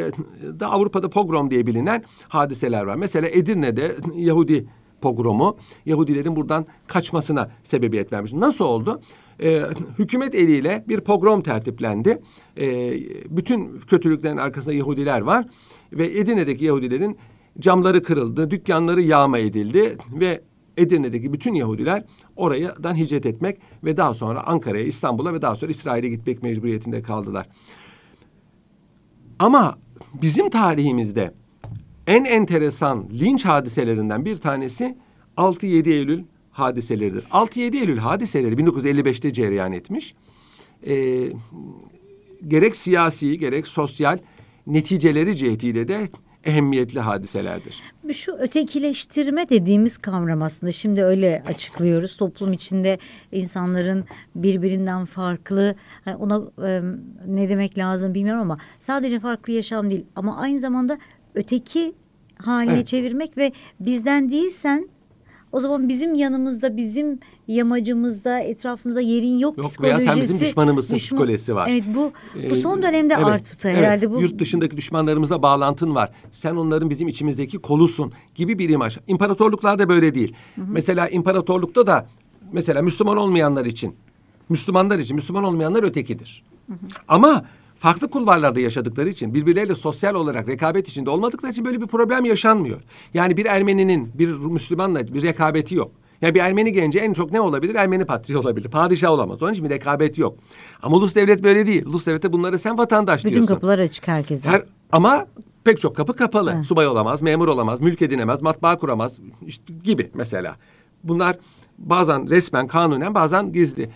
da 0.59 0.71
Avrupa'da 0.71 1.09
pogrom 1.09 1.51
diye 1.51 1.67
bilinen 1.67 2.03
hadiseler 2.27 2.83
var. 2.83 2.95
Mesela 2.95 3.27
Edirne'de 3.27 3.95
Yahudi 4.15 4.67
pogromu 5.01 5.57
Yahudilerin 5.85 6.35
buradan 6.35 6.65
kaçmasına 6.87 7.51
sebebiyet 7.63 8.13
vermiş. 8.13 8.33
Nasıl 8.33 8.65
oldu? 8.65 9.01
E, 9.43 9.61
hükümet 9.99 10.35
eliyle 10.35 10.85
bir 10.87 10.99
pogrom 10.99 11.41
tertiplendi. 11.41 12.21
E, 12.57 12.93
bütün 13.29 13.79
kötülüklerin 13.79 14.37
arkasında 14.37 14.73
Yahudiler 14.73 15.21
var 15.21 15.45
ve 15.91 16.19
Edirne'deki 16.19 16.65
Yahudilerin 16.65 17.17
camları 17.59 18.03
kırıldı, 18.03 18.51
dükkanları 18.51 19.01
yağma 19.01 19.37
edildi 19.37 19.97
ve 20.11 20.41
Edirne'deki 20.77 21.33
bütün 21.33 21.53
Yahudiler 21.53 22.03
oradan 22.37 22.95
hicret 22.95 23.25
etmek 23.25 23.57
ve 23.83 23.97
daha 23.97 24.13
sonra 24.13 24.47
Ankara'ya, 24.47 24.83
İstanbul'a 24.83 25.33
ve 25.33 25.41
daha 25.41 25.55
sonra 25.55 25.71
İsrail'e 25.71 26.09
gitmek 26.09 26.43
mecburiyetinde 26.43 27.01
kaldılar. 27.01 27.49
Ama 29.39 29.77
bizim 30.21 30.49
tarihimizde 30.49 31.33
en 32.07 32.25
enteresan 32.25 33.09
linç 33.19 33.45
hadiselerinden 33.45 34.25
bir 34.25 34.37
tanesi 34.37 34.97
6-7 35.37 35.89
Eylül 35.89 36.23
hadiseleridir. 36.51 37.23
6-7 37.23 37.77
Eylül 37.79 37.97
hadiseleri 37.97 38.55
1955'te 38.55 39.33
cereyan 39.33 39.73
etmiş. 39.73 40.15
Ee, 40.87 41.29
gerek 42.47 42.75
siyasi 42.75 43.39
gerek 43.39 43.67
sosyal 43.67 44.19
neticeleri 44.67 45.35
cihetiyle 45.35 45.87
de 45.87 46.09
ehemmiyetli 46.47 46.99
hadiselerdir. 46.99 47.81
Şu 48.13 48.31
ötekileştirme 48.31 49.49
dediğimiz 49.49 49.97
kavram 49.97 50.41
aslında 50.41 50.71
şimdi 50.71 51.03
öyle 51.03 51.43
açıklıyoruz. 51.47 52.17
Toplum 52.17 52.53
içinde 52.53 52.97
insanların 53.31 54.05
birbirinden 54.35 55.05
farklı 55.05 55.75
hani 56.05 56.15
ona 56.15 56.67
e, 56.67 56.81
ne 57.27 57.49
demek 57.49 57.77
lazım 57.77 58.13
bilmiyorum 58.13 58.41
ama 58.41 58.57
sadece 58.79 59.19
farklı 59.19 59.53
yaşam 59.53 59.89
değil 59.89 60.05
ama 60.15 60.37
aynı 60.37 60.59
zamanda 60.59 60.97
öteki 61.35 61.93
haline 62.37 62.73
evet. 62.73 62.87
çevirmek 62.87 63.37
ve 63.37 63.51
bizden 63.79 64.29
değilsen 64.29 64.89
o 65.57 65.59
zaman 65.59 65.89
bizim 65.89 66.15
yanımızda, 66.15 66.77
bizim 66.77 67.19
yamacımızda, 67.47 68.39
etrafımızda 68.39 69.01
yerin 69.01 69.37
yok, 69.37 69.57
yok 69.57 69.67
psikolojisi. 69.67 69.99
Veya 69.99 70.13
sen 70.13 70.23
bizim 70.23 70.39
düşmanımızsın 70.39 70.95
düşman, 70.95 71.17
psikolojisi 71.17 71.55
var. 71.55 71.69
Evet 71.71 71.83
bu 71.95 72.11
bu 72.49 72.55
son 72.55 72.83
dönemde 72.83 73.13
evet, 73.13 73.25
arttı 73.27 73.69
herhalde. 73.69 74.05
Evet, 74.05 74.15
bu... 74.15 74.21
Yurt 74.21 74.39
dışındaki 74.39 74.77
düşmanlarımızla 74.77 75.41
bağlantın 75.41 75.95
var. 75.95 76.11
Sen 76.31 76.55
onların 76.55 76.89
bizim 76.89 77.07
içimizdeki 77.07 77.57
kolusun 77.57 78.11
gibi 78.35 78.59
bir 78.59 78.69
imaj. 78.69 78.97
İmparatorluklarda 79.07 79.89
böyle 79.89 80.15
değil. 80.15 80.33
Hı 80.55 80.61
hı. 80.61 80.65
Mesela 80.69 81.09
imparatorlukta 81.09 81.87
da 81.87 82.07
mesela 82.51 82.81
Müslüman 82.81 83.17
olmayanlar 83.17 83.65
için, 83.65 83.95
Müslümanlar 84.49 84.99
için 84.99 85.15
Müslüman 85.15 85.43
olmayanlar 85.43 85.83
ötekidir. 85.83 86.43
Hı 86.67 86.73
hı. 86.73 86.77
Ama 87.07 87.45
farklı 87.79 88.09
kulvarlarda 88.09 88.59
yaşadıkları 88.59 89.09
için 89.09 89.33
birbirleriyle 89.33 89.75
sosyal 89.75 90.15
olarak 90.15 90.49
rekabet 90.49 90.89
içinde 90.89 91.09
olmadıkları 91.09 91.51
için 91.51 91.65
böyle 91.65 91.81
bir 91.81 91.87
problem 91.87 92.25
yaşanmıyor. 92.25 92.81
Yani 93.13 93.37
bir 93.37 93.45
Ermeninin 93.45 94.11
bir 94.13 94.27
Müslümanla 94.27 95.07
bir 95.07 95.23
rekabeti 95.23 95.75
yok. 95.75 95.91
Yani 96.21 96.35
bir 96.35 96.39
Ermeni 96.39 96.73
genci 96.73 96.99
en 96.99 97.13
çok 97.13 97.31
ne 97.31 97.41
olabilir? 97.41 97.75
Ermeni 97.75 98.05
patriği 98.05 98.37
olabilir. 98.37 98.69
Padişah 98.69 99.11
olamaz. 99.11 99.43
Onun 99.43 99.53
için 99.53 99.65
bir 99.65 99.69
rekabet 99.69 100.17
yok. 100.17 100.37
Ama 100.81 100.97
ulus 100.97 101.15
devlet 101.15 101.43
böyle 101.43 101.67
değil. 101.67 101.85
Ulus 101.85 102.07
devlette 102.07 102.33
bunları 102.33 102.59
sen 102.59 102.77
vatandaş 102.77 103.19
Bütün 103.19 103.29
diyorsun. 103.29 103.47
Bütün 103.47 103.55
kapılar 103.55 103.79
açık 103.79 104.07
herkese. 104.07 104.49
Her, 104.49 104.63
ama 104.91 105.25
pek 105.63 105.79
çok 105.79 105.95
kapı 105.95 106.13
kapalı. 106.13 106.53
Hı. 106.53 106.63
Subay 106.63 106.87
olamaz, 106.87 107.21
memur 107.21 107.47
olamaz, 107.47 107.81
mülk 107.81 108.01
edinemez, 108.01 108.41
matbaa 108.41 108.77
kuramaz 108.77 109.17
işte 109.47 109.73
gibi 109.83 110.11
mesela. 110.13 110.55
Bunlar 111.03 111.37
bazen 111.77 112.29
resmen 112.29 112.67
kanunen 112.67 113.15
bazen 113.15 113.51
gizli. 113.51 113.89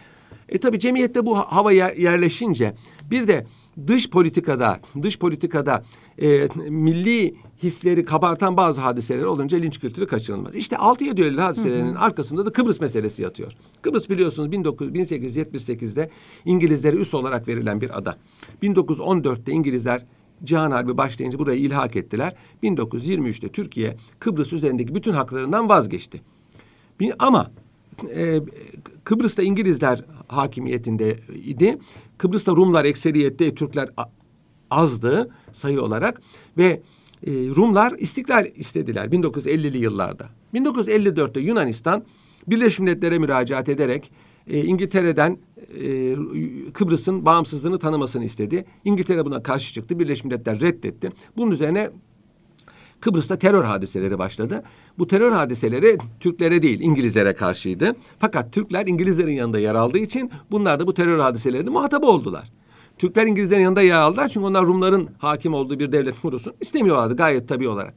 E 0.50 0.58
tabi 0.58 0.80
cemiyette 0.80 1.26
bu 1.26 1.38
hava 1.38 1.72
yer, 1.72 1.96
yerleşince 1.96 2.74
bir 3.12 3.28
de 3.28 3.46
dış 3.88 4.10
politikada 4.10 4.80
dış 5.02 5.20
politikada 5.20 5.84
e, 6.22 6.48
milli 6.70 7.36
hisleri 7.64 8.06
kabartan 8.06 8.58
bazı 8.58 8.82
hadiseler 8.82 9.24
olunca 9.24 9.58
linç 9.58 9.80
kültürü 9.80 10.08
kaçınılmaz. 10.08 10.56
İşte 10.56 10.76
6-7 10.76 11.24
Eylül 11.24 11.38
hadiselerinin 11.38 11.92
hı 11.92 11.96
hı. 11.96 12.00
arkasında 12.00 12.46
da 12.46 12.52
Kıbrıs 12.52 12.82
meselesi 12.82 13.22
yatıyor. 13.22 13.54
Kıbrıs 13.82 14.10
biliyorsunuz 14.10 14.56
19, 14.56 14.88
1878'de 14.88 16.10
İngilizlere 16.46 16.96
üs 16.96 17.14
olarak 17.14 17.48
verilen 17.48 17.82
bir 17.82 17.98
ada. 17.98 18.18
1914'te 18.64 19.52
İngilizler 19.52 20.06
Cihan 20.44 20.72
Harbi 20.72 20.98
başlayınca 20.98 21.40
burayı 21.40 21.60
ilhak 21.60 21.96
ettiler. 21.96 22.36
1923'te 22.64 23.50
Türkiye 23.50 23.98
Kıbrıs 24.20 24.54
üzerindeki 24.54 24.96
bütün 24.96 25.14
haklarından 25.14 25.70
vazgeçti. 25.70 26.22
Ama 27.20 27.52
e, 28.16 28.42
Kıbrıs'ta 29.04 29.44
İngilizler 29.44 30.06
hakimiyetinde 30.28 31.16
idi. 31.46 31.78
Kıbrıs'ta 32.22 32.52
Rumlar 32.52 32.86
ekseriyette, 32.86 33.56
Türkler 33.56 33.90
azdı 34.70 35.30
sayı 35.52 35.82
olarak 35.82 36.22
ve 36.58 36.82
e, 37.28 37.32
Rumlar 37.32 37.94
istiklal 37.98 38.46
istediler 38.56 39.06
1950'li 39.06 39.78
yıllarda. 39.78 40.30
1954'te 40.54 41.40
Yunanistan 41.40 42.04
Birleşmiş 42.48 42.80
Milletler'e 42.80 43.18
müracaat 43.18 43.70
ederek 43.70 44.12
e, 44.48 44.64
İngiltere'den 44.64 45.38
e, 45.82 46.16
Kıbrıs'ın 46.74 47.26
bağımsızlığını 47.26 47.78
tanımasını 47.78 48.26
istedi. 48.26 48.66
İngiltere 48.86 49.26
buna 49.26 49.44
karşı 49.44 49.74
çıktı. 49.74 50.00
Birleşmiş 50.00 50.26
Milletler 50.26 50.60
reddetti. 50.60 51.10
Bunun 51.38 51.52
üzerine 51.52 51.90
Kıbrıs'ta 53.02 53.40
terör 53.40 53.64
hadiseleri 53.64 54.20
başladı. 54.20 54.64
Bu 55.00 55.08
terör 55.08 55.32
hadiseleri 55.32 55.98
Türklere 56.20 56.62
değil 56.62 56.80
İngilizlere 56.82 57.34
karşıydı. 57.34 57.96
Fakat 58.20 58.54
Türkler 58.54 58.88
İngilizlerin 58.88 59.34
yanında 59.34 59.60
yer 59.60 59.76
aldığı 59.76 59.98
için 59.98 60.32
bunlar 60.52 60.80
da 60.80 60.88
bu 60.88 60.94
terör 60.94 61.20
hadiselerini 61.20 61.70
muhatap 61.70 62.04
oldular. 62.04 62.52
Türkler 62.98 63.26
İngilizlerin 63.26 63.62
yanında 63.62 63.82
yer 63.82 63.96
aldılar 63.96 64.30
çünkü 64.30 64.46
onlar 64.46 64.66
Rumların 64.66 65.10
hakim 65.18 65.54
olduğu 65.54 65.80
bir 65.80 65.92
devlet 65.92 66.22
kurulsun 66.22 66.54
istemiyorlardı 66.62 67.16
gayet 67.16 67.50
tabii 67.50 67.68
olarak. 67.68 67.94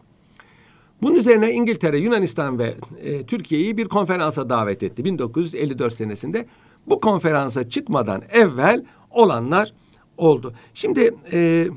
Bunun 1.02 1.14
üzerine 1.14 1.52
İngiltere, 1.52 1.98
Yunanistan 1.98 2.58
ve 2.58 2.74
e, 3.02 3.26
Türkiye'yi 3.26 3.76
bir 3.76 3.88
konferansa 3.88 4.48
davet 4.48 4.82
etti 4.82 5.04
1954 5.04 5.92
senesinde. 5.92 6.46
Bu 6.86 7.00
konferansa 7.00 7.68
çıkmadan 7.68 8.22
evvel 8.32 8.84
olanlar 9.10 9.72
oldu. 10.16 10.54
Şimdi 10.74 11.14
e, 11.32 11.68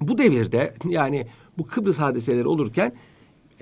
bu 0.00 0.18
devirde 0.18 0.72
yani 0.88 1.26
bu 1.58 1.66
Kıbrıs 1.66 1.98
hadiseleri 1.98 2.46
olurken 2.46 2.92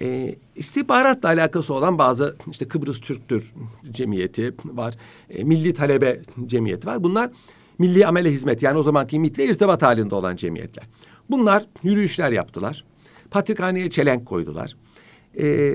e, 0.01 0.35
istihbaratla 0.57 1.29
alakası 1.29 1.75
olan 1.75 1.99
bazı 1.99 2.37
işte 2.51 2.69
Kıbrıs 2.69 3.01
Türktür 3.01 3.55
cemiyeti 3.91 4.55
var, 4.65 4.95
e, 5.31 5.45
Milli 5.45 5.75
Talebe 5.75 6.21
cemiyeti 6.47 6.87
var. 6.87 7.03
Bunlar 7.03 7.31
milli 7.79 8.07
amele 8.07 8.31
hizmet 8.31 8.63
yani 8.63 8.79
o 8.79 8.83
zamanki 8.83 9.19
MİT'le 9.19 9.39
irtibat 9.39 9.83
halinde 9.83 10.15
olan 10.15 10.37
cemiyetler. 10.37 10.85
Bunlar 11.31 11.67
yürüyüşler 11.83 12.33
yaptılar. 12.33 12.85
Patrikhaneye 13.31 13.91
çelenk 13.91 14.27
koydular. 14.27 14.77
E, 15.41 15.73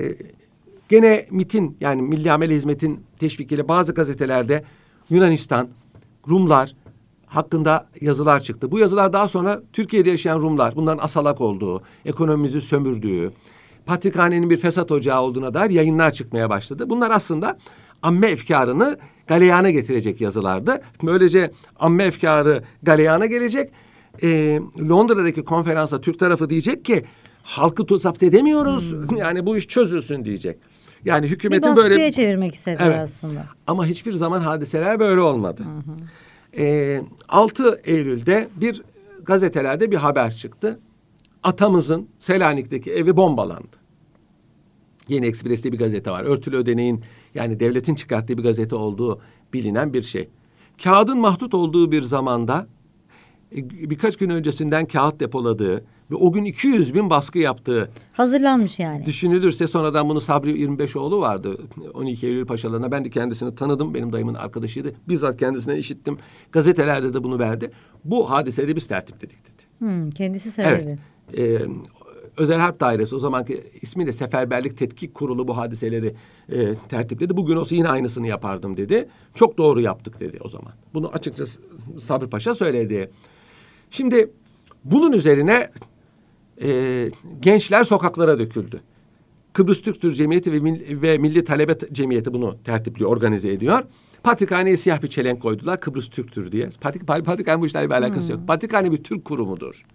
gene 0.90 1.28
MİT'in 1.32 1.78
yani 1.82 2.02
Milli 2.02 2.32
Amele 2.32 2.56
Hizmet'in 2.56 3.04
teşvikiyle 3.20 3.68
bazı 3.68 3.94
gazetelerde 3.94 4.64
Yunanistan, 5.10 5.70
Rumlar, 6.30 6.76
hakkında 7.28 7.88
yazılar 8.02 8.40
çıktı. 8.40 8.72
Bu 8.72 8.80
yazılar 8.80 9.14
daha 9.14 9.28
sonra 9.28 9.62
Türkiye'de 9.74 10.10
yaşayan 10.10 10.40
Rumlar, 10.40 10.76
bunların 10.76 11.04
asalak 11.04 11.42
olduğu, 11.42 11.82
ekonomimizi 12.06 12.62
sömürdüğü, 12.62 13.32
patrikhanenin 13.86 14.50
bir 14.50 14.58
fesat 14.58 14.92
ocağı 14.92 15.22
olduğuna 15.22 15.54
dair 15.54 15.70
yayınlar 15.70 16.12
çıkmaya 16.12 16.50
başladı. 16.50 16.90
Bunlar 16.90 17.12
aslında 17.12 17.58
amme 18.02 18.28
efkarını 18.28 18.98
galeyana 19.28 19.70
getirecek 19.70 20.22
yazılardı. 20.22 20.82
Böylece 21.04 21.52
amme 21.80 22.04
efkarı 22.04 22.64
galeyana 22.84 23.26
gelecek. 23.26 23.72
E, 24.24 24.60
Londra'daki 24.90 25.44
konferansa 25.44 26.02
Türk 26.02 26.20
tarafı 26.20 26.50
diyecek 26.50 26.86
ki 26.86 27.06
halkı 27.44 28.00
zapt 28.00 28.24
edemiyoruz. 28.24 28.92
Hmm. 28.92 29.18
Yani 29.18 29.46
bu 29.46 29.58
iş 29.58 29.68
çözülsün 29.68 30.26
diyecek. 30.26 30.58
Yani 31.06 31.28
hükümetin 31.28 31.72
bir 31.72 31.78
böyle 31.78 32.12
çevirmek 32.12 32.54
istediler 32.54 32.88
evet. 32.88 33.00
aslında. 33.00 33.46
Ama 33.68 33.86
hiçbir 33.86 34.12
zaman 34.12 34.42
hadiseler 34.42 35.00
böyle 35.00 35.22
olmadı. 35.22 35.64
Hı 35.64 35.92
hı. 35.92 35.96
E, 36.58 36.64
ee, 36.64 37.02
6 37.30 37.82
Eylül'de 37.84 38.50
bir 38.56 38.82
gazetelerde 39.24 39.92
bir 39.92 39.98
haber 39.98 40.36
çıktı. 40.36 40.80
Atamızın 41.44 42.10
Selanik'teki 42.20 42.94
evi 42.94 43.18
bombalandı. 43.18 43.78
Yeni 45.08 45.26
Ekspres'te 45.26 45.72
bir 45.72 45.78
gazete 45.78 46.12
var. 46.12 46.24
Örtülü 46.24 46.58
ödeneğin 46.58 47.04
yani 47.36 47.60
devletin 47.60 47.96
çıkarttığı 47.96 48.38
bir 48.38 48.44
gazete 48.44 48.76
olduğu 48.76 49.22
bilinen 49.54 49.94
bir 49.94 50.02
şey. 50.02 50.30
Kağıdın 50.84 51.18
mahdut 51.20 51.54
olduğu 51.54 51.92
bir 51.92 52.02
zamanda 52.02 52.68
e, 53.56 53.70
birkaç 53.90 54.18
gün 54.18 54.30
öncesinden 54.30 54.86
kağıt 54.86 55.20
depoladığı 55.20 55.86
ve 56.12 56.16
o 56.16 56.32
gün 56.32 56.46
200 56.46 56.94
bin 56.94 57.10
baskı 57.10 57.40
yaptığı 57.40 57.90
hazırlanmış 58.14 58.80
yani. 58.80 59.06
Düşünülürse 59.06 59.68
sonradan 59.68 60.10
bunu 60.10 60.22
Sabri 60.22 60.60
25 60.60 60.96
oğlu 60.96 61.20
vardı 61.20 61.58
12 61.94 62.28
Eylül 62.28 62.46
Paşalarına. 62.46 62.92
Ben 62.92 63.06
de 63.06 63.10
kendisini 63.10 63.56
tanıdım. 63.56 63.94
Benim 63.94 64.14
dayımın 64.14 64.34
arkadaşıydı. 64.34 64.94
Bizzat 65.08 65.38
kendisine 65.38 65.78
işittim. 65.78 66.18
Gazetelerde 66.52 67.14
de 67.14 67.24
bunu 67.24 67.40
verdi. 67.40 67.72
Bu 68.04 68.30
hadiseyi 68.30 68.76
biz 68.76 68.88
tertipledik 68.88 69.38
dedi. 69.46 69.64
Hmm, 69.80 70.10
kendisi 70.10 70.52
söyledi. 70.52 71.00
Evet. 71.34 71.62
Ee, 71.62 71.68
Özel 72.38 72.60
Harp 72.60 72.80
Dairesi 72.80 73.16
o 73.16 73.20
zamanki 73.20 73.64
ismiyle 73.82 74.12
Seferberlik 74.12 74.78
Tetkik 74.78 75.16
Kurulu 75.16 75.48
bu 75.48 75.58
hadiseleri 75.58 76.16
e, 76.50 76.74
tertipledi. 76.90 77.38
Bugün 77.38 77.56
olsa 77.56 77.76
yine 77.76 77.90
aynısını 77.90 78.28
yapardım 78.28 78.78
dedi. 78.78 79.10
Çok 79.36 79.58
doğru 79.58 79.82
yaptık 79.82 80.20
dedi 80.20 80.40
o 80.44 80.50
zaman. 80.50 80.74
Bunu 80.94 81.10
açıkçası 81.10 81.60
Sabri 82.00 82.30
Paşa 82.30 82.56
söyledi. 82.56 83.12
Şimdi 83.92 84.32
bunun 84.84 85.12
üzerine 85.12 85.70
e, 86.62 87.10
gençler 87.40 87.84
sokaklara 87.84 88.40
döküldü. 88.40 88.82
Kıbrıs 89.54 89.82
Türk 89.82 90.02
Türk 90.02 90.16
Cemiyeti 90.16 90.52
ve, 90.52 90.60
Mil 90.60 91.02
ve 91.02 91.18
Milli 91.18 91.44
Talebe 91.44 91.78
Cemiyeti 91.92 92.34
bunu 92.34 92.58
tertipliyor, 92.64 93.10
organize 93.10 93.52
ediyor. 93.52 93.84
Patrikhaneye 94.24 94.78
siyah 94.78 95.02
bir 95.02 95.08
çelenk 95.08 95.42
koydular. 95.42 95.80
Kıbrıs 95.80 96.10
Türktür 96.10 96.52
diye. 96.52 96.70
Patrik, 96.82 97.08
Patrikhane 97.08 97.62
bu 97.62 97.66
işlerle 97.66 97.90
bir 97.90 97.94
alakası 97.94 98.28
hmm. 98.28 98.36
yok. 98.36 98.48
Patikhane 98.48 98.92
bir 98.92 99.04
Türk 99.04 99.26
kurumudur. 99.26 99.86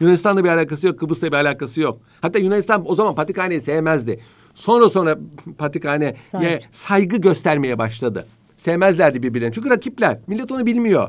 Yunanistan'da 0.00 0.44
bir 0.44 0.48
alakası 0.48 0.86
yok, 0.86 0.98
Kıbrıs'ta 0.98 1.26
bir 1.26 1.36
alakası 1.36 1.80
yok. 1.80 2.00
Hatta 2.20 2.38
Yunanistan 2.38 2.90
o 2.90 2.94
zaman 2.94 3.14
Patrikhane'yi 3.14 3.60
sevmezdi. 3.60 4.20
Sonra 4.54 4.88
sonra 4.88 5.18
Patrikhane'ye 5.58 6.16
saygı. 6.24 6.58
saygı 6.72 7.16
göstermeye 7.16 7.78
başladı. 7.78 8.26
Sevmezlerdi 8.56 9.22
birbirlerini. 9.22 9.54
Çünkü 9.54 9.70
rakipler. 9.70 10.18
Millet 10.26 10.52
onu 10.52 10.66
bilmiyor. 10.66 11.08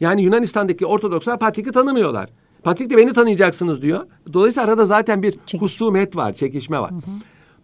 Yani 0.00 0.22
Yunanistan'daki 0.22 0.86
Ortodokslar 0.86 1.38
Patrik'i 1.38 1.72
tanımıyorlar. 1.72 2.30
Patrik 2.62 2.90
de 2.90 2.96
beni 2.96 3.12
tanıyacaksınız 3.12 3.82
diyor. 3.82 4.06
Dolayısıyla 4.32 4.68
arada 4.68 4.86
zaten 4.86 5.22
bir 5.22 5.34
Çek. 5.46 5.62
husumet 5.62 6.16
var, 6.16 6.32
çekişme 6.32 6.80
var. 6.80 6.90
Hı 6.90 6.94
hı. 6.94 7.00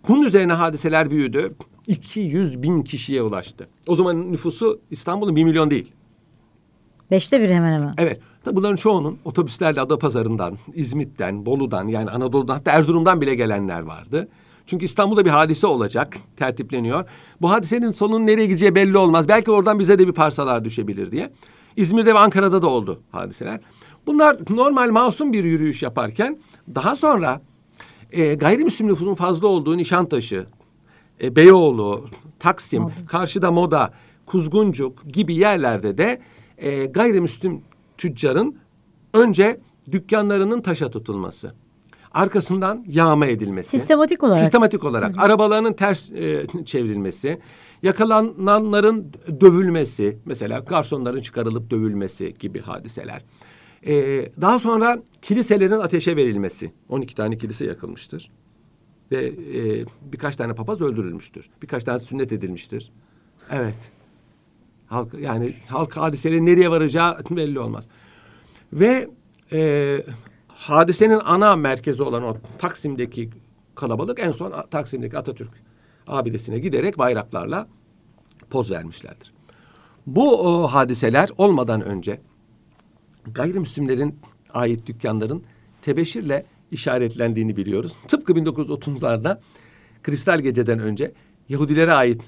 Bunun 0.09 0.22
üzerine 0.22 0.52
hadiseler 0.52 1.11
büyüdü. 1.11 1.54
200 1.87 2.62
bin 2.62 2.83
kişiye 2.83 3.22
ulaştı. 3.22 3.68
O 3.87 3.94
zaman 3.96 4.33
nüfusu 4.33 4.80
İstanbul'un 4.90 5.37
bir 5.37 5.44
milyon 5.44 5.70
değil. 5.70 5.92
Beşte 7.11 7.40
bir 7.40 7.48
hemen 7.48 7.72
hemen. 7.72 7.94
Evet. 7.98 8.20
Tabii 8.44 8.57
bunların 8.57 8.76
çoğunun 8.76 9.18
otobüslerle 9.24 9.80
Adapazarı'ndan, 9.80 10.59
İzmit'ten, 10.74 11.46
Bolu'dan 11.46 11.88
yani 11.88 12.11
Anadolu'dan 12.11 12.54
hatta 12.54 12.70
Erzurum'dan 12.70 13.20
bile 13.20 13.35
gelenler 13.35 13.80
vardı. 13.80 14.28
Çünkü 14.66 14.85
İstanbul'da 14.85 15.24
bir 15.24 15.30
hadise 15.30 15.66
olacak, 15.66 16.16
tertipleniyor. 16.37 17.04
Bu 17.40 17.50
hadisenin 17.50 17.90
sonunun 17.90 18.26
nereye 18.26 18.46
gideceği 18.46 18.74
belli 18.74 18.98
olmaz. 18.98 19.28
Belki 19.28 19.50
oradan 19.50 19.78
bize 19.78 19.98
de 19.98 20.09
bir 20.09 20.12
parçalar 20.12 20.64
düşebilir 20.64 21.11
diye. 21.11 21.30
İzmir'de 21.76 22.14
ve 22.14 22.18
Ankara'da 22.18 22.62
da 22.62 22.66
oldu 22.66 23.00
hadiseler. 23.12 23.61
Bunlar 24.07 24.37
normal 24.51 24.90
masum 24.90 25.33
bir 25.33 25.45
yürüyüş 25.45 25.83
yaparken 25.83 26.38
daha 26.75 26.97
sonra 26.97 27.40
e, 28.12 28.35
gayrimüslim 28.35 28.87
nüfusun 28.87 29.14
fazla 29.14 29.47
olduğu 29.47 29.77
Nişantaşı, 29.77 30.47
e, 31.23 31.37
Beyoğlu, 31.37 32.07
Taksim, 32.38 32.83
Moda. 32.83 32.93
karşıda 33.09 33.51
Moda, 33.51 33.93
Kuzguncuk 34.27 35.12
gibi 35.12 35.35
yerlerde 35.35 35.99
de 35.99 36.21
e, 36.59 36.87
gayrimüslim 36.87 37.62
tüccarın 37.99 38.57
önce 39.14 39.61
dükkanlarının 39.93 40.61
taşa 40.61 40.90
tutulması. 40.90 41.55
Arkasından 42.12 42.85
yağma 42.88 43.27
edilmesi. 43.27 43.71
Sistematik 43.71 44.23
olarak. 44.23 44.38
Sistematik 44.38 44.85
olarak. 44.85 45.17
Hı. 45.17 45.21
Arabalarının 45.21 45.73
ters 45.73 46.11
e, 46.11 46.47
çevrilmesi. 46.64 47.40
Yakalananların 47.83 49.12
dövülmesi. 49.40 50.19
Mesela 50.25 50.59
garsonların 50.59 51.21
çıkarılıp 51.21 51.71
dövülmesi 51.71 52.35
gibi 52.38 52.61
hadiseler. 52.61 53.23
Ee, 53.87 54.33
daha 54.40 54.59
sonra 54.59 55.03
kiliselerin 55.23 55.81
ateşe 55.81 56.16
verilmesi. 56.16 56.73
12 56.88 57.14
tane 57.14 57.38
kilise 57.38 57.64
yakılmıştır. 57.64 58.31
Ve 59.12 59.27
e, 59.27 59.85
birkaç 60.12 60.37
tane 60.37 60.55
papaz 60.55 60.81
öldürülmüştür. 60.81 61.51
Birkaç 61.62 61.85
tane 61.85 61.99
sünnet 61.99 62.33
edilmiştir. 62.33 62.92
Evet. 63.51 63.90
Halk 64.87 65.14
yani 65.20 65.55
halk 65.68 65.97
hadiseleri 65.97 66.47
nereye 66.47 66.70
varacağı 66.70 67.18
belli 67.31 67.59
olmaz. 67.59 67.88
Ve 68.73 69.09
e, 69.53 70.01
hadisenin 70.49 71.20
ana 71.25 71.57
merkezi 71.57 72.03
olan 72.03 72.23
o 72.23 72.37
Taksim'deki 72.59 73.31
kalabalık 73.75 74.20
en 74.20 74.33
son 74.33 74.53
Taksim'deki 74.70 75.18
Atatürk 75.18 75.51
abidesine 76.07 76.59
giderek 76.59 76.99
bayraklarla 76.99 77.68
poz 78.51 78.70
vermişlerdir. 78.70 79.35
Bu 80.07 80.40
o, 80.49 80.66
hadiseler 80.66 81.29
olmadan 81.38 81.81
önce 81.81 82.20
gayrimüslimlerin 83.32 84.18
ait 84.52 84.87
dükkanların 84.87 85.42
tebeşirle 85.82 86.46
işaretlendiğini 86.70 87.56
biliyoruz. 87.56 87.92
Tıpkı 88.08 88.32
1930'larda 88.32 89.38
Kristal 90.02 90.38
Gece'den 90.38 90.78
önce 90.78 91.12
Yahudilere 91.48 91.92
ait 91.92 92.22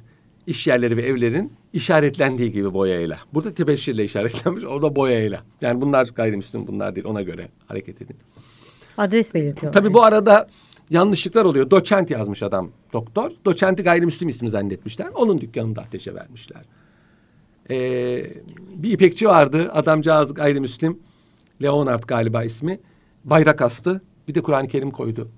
iş 0.47 0.67
yerleri 0.67 0.97
ve 0.97 1.03
evlerin 1.03 1.53
işaretlendiği 1.73 2.53
gibi 2.53 2.75
boyayla. 2.75 3.19
Burada 3.35 3.55
tebeşirle 3.55 4.05
işaretlenmiş, 4.05 4.65
orada 4.65 4.97
boyayla. 4.97 5.43
Yani 5.61 5.81
bunlar 5.81 6.07
gayrimüslim 6.07 6.67
bunlar 6.67 6.95
değil, 6.95 7.07
ona 7.07 7.23
göre 7.23 7.49
hareket 7.67 8.03
edin. 8.03 8.17
Adres 8.97 9.35
belirtiyor. 9.35 9.73
Tabii 9.73 9.95
bu 9.95 10.03
arada 10.03 10.49
yanlışlıklar 10.91 11.45
oluyor. 11.45 11.71
Doçent 11.71 12.11
yazmış 12.11 12.43
adam 12.43 12.71
doktor. 12.93 13.31
Doçenti 13.45 13.83
gayrimüslim 13.83 14.29
ismi 14.29 14.51
zannetmişler. 14.51 15.07
Onun 15.15 15.41
dükkanını 15.41 15.77
da 15.77 15.83
ateşe 15.83 16.15
vermişler. 16.15 16.63
Ee, 17.71 18.27
bir 18.73 18.93
ipekçi 18.93 19.29
vardı. 19.29 19.71
Adamcağız 19.73 20.35
gayrimüslim. 20.35 20.99
Leonard 21.63 22.03
galiba 22.03 22.45
ismi. 22.45 22.81
Bayrak 23.25 23.63
astı. 23.63 24.01
Bir 24.29 24.35
de 24.35 24.43
Kur'an-ı 24.43 24.69
Kerim 24.69 24.91
koydu 24.91 25.31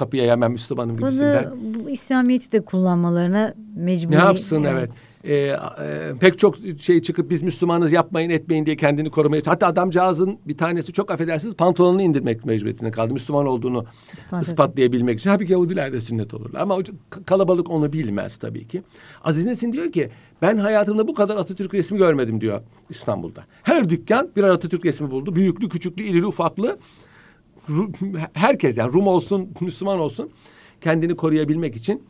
kapıya 0.00 0.32
hemen 0.32 0.52
Müslümanım 0.52 0.96
gibisinden. 0.96 1.52
Bunu 1.64 1.84
bu 1.84 1.90
İslamiyet'i 1.90 2.52
de 2.52 2.60
kullanmalarına 2.60 3.54
mecbur. 3.76 4.10
Ne 4.10 4.16
yapsın 4.16 4.64
evet. 4.64 5.02
evet. 5.24 5.58
Ee, 5.78 5.84
e, 5.84 6.18
pek 6.20 6.38
çok 6.38 6.56
şey 6.78 7.02
çıkıp 7.02 7.30
biz 7.30 7.42
Müslümanız 7.42 7.92
yapmayın 7.92 8.30
etmeyin 8.30 8.66
diye 8.66 8.76
kendini 8.76 9.10
korumaya. 9.10 9.42
Hatta 9.46 9.66
adamcağızın 9.66 10.38
bir 10.46 10.56
tanesi 10.56 10.92
çok 10.92 11.10
affedersiniz 11.10 11.54
pantolonunu 11.54 12.02
indirmek 12.02 12.44
mecburiyetinde 12.44 12.90
kaldı. 12.90 13.12
Müslüman 13.12 13.46
olduğunu 13.46 13.84
İspat 14.12 14.42
ispatlayabilmek 14.42 15.18
için. 15.18 15.30
Halbuki 15.30 15.52
Yahudiler 15.52 15.92
de 15.92 16.00
sünnet 16.00 16.34
olurlar. 16.34 16.60
Ama 16.60 16.78
kalabalık 17.26 17.70
onu 17.70 17.92
bilmez 17.92 18.36
tabii 18.36 18.68
ki. 18.68 18.82
Aziz 19.24 19.44
Nesin 19.44 19.72
diyor 19.72 19.92
ki 19.92 20.10
ben 20.42 20.56
hayatımda 20.56 21.08
bu 21.08 21.14
kadar 21.14 21.36
Atatürk 21.36 21.74
resmi 21.74 21.98
görmedim 21.98 22.40
diyor 22.40 22.60
İstanbul'da. 22.88 23.44
Her 23.62 23.88
dükkan 23.88 24.30
bir 24.36 24.44
Atatürk 24.44 24.84
resmi 24.84 25.10
buldu. 25.10 25.36
Büyüklü, 25.36 25.68
küçüklü, 25.68 26.04
irili, 26.04 26.26
ufaklı 26.26 26.78
herkes 28.32 28.76
yani 28.76 28.92
Rum 28.92 29.06
olsun, 29.06 29.50
Müslüman 29.60 29.98
olsun 29.98 30.30
kendini 30.80 31.16
koruyabilmek 31.16 31.76
için 31.76 32.02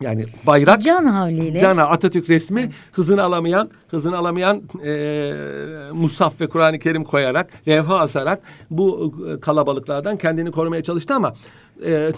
yani 0.00 0.24
bayrak 0.46 0.82
can 0.82 1.04
havliyle 1.04 1.58
cana 1.58 1.84
Atatürk 1.84 2.30
resmi 2.30 2.60
evet. 2.60 2.72
hızını 2.92 3.22
alamayan 3.22 3.70
hızını 3.88 4.16
alamayan 4.16 4.62
e, 4.84 5.32
Musaf 5.92 6.40
ve 6.40 6.48
Kur'an-ı 6.48 6.78
Kerim 6.78 7.04
koyarak 7.04 7.68
levha 7.68 7.98
asarak 7.98 8.42
bu 8.70 9.14
e, 9.28 9.40
kalabalıklardan 9.40 10.16
kendini 10.16 10.50
korumaya 10.50 10.82
çalıştı 10.82 11.14
ama 11.14 11.34
e, 11.84 12.12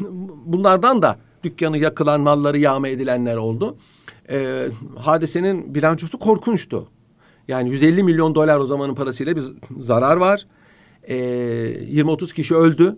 bunlardan 0.45 1.03
da 1.03 1.17
dükkanı 1.45 1.79
yakılan 1.79 2.21
malları 2.21 2.59
yağma 2.59 2.89
edilenler 2.89 3.37
oldu. 3.37 3.77
E, 4.31 4.69
hadisenin 4.97 5.75
bilançosu 5.75 6.19
korkunçtu. 6.19 6.89
Yani 7.49 7.71
150 7.71 8.03
milyon 8.03 8.35
dolar 8.35 8.59
o 8.59 8.67
zamanın 8.67 8.95
parasıyla 8.95 9.37
bir 9.37 9.43
zarar 9.81 10.17
var 10.17 10.47
e, 11.09 11.17
ee, 11.17 12.01
20-30 12.03 12.35
kişi 12.35 12.55
öldü. 12.55 12.97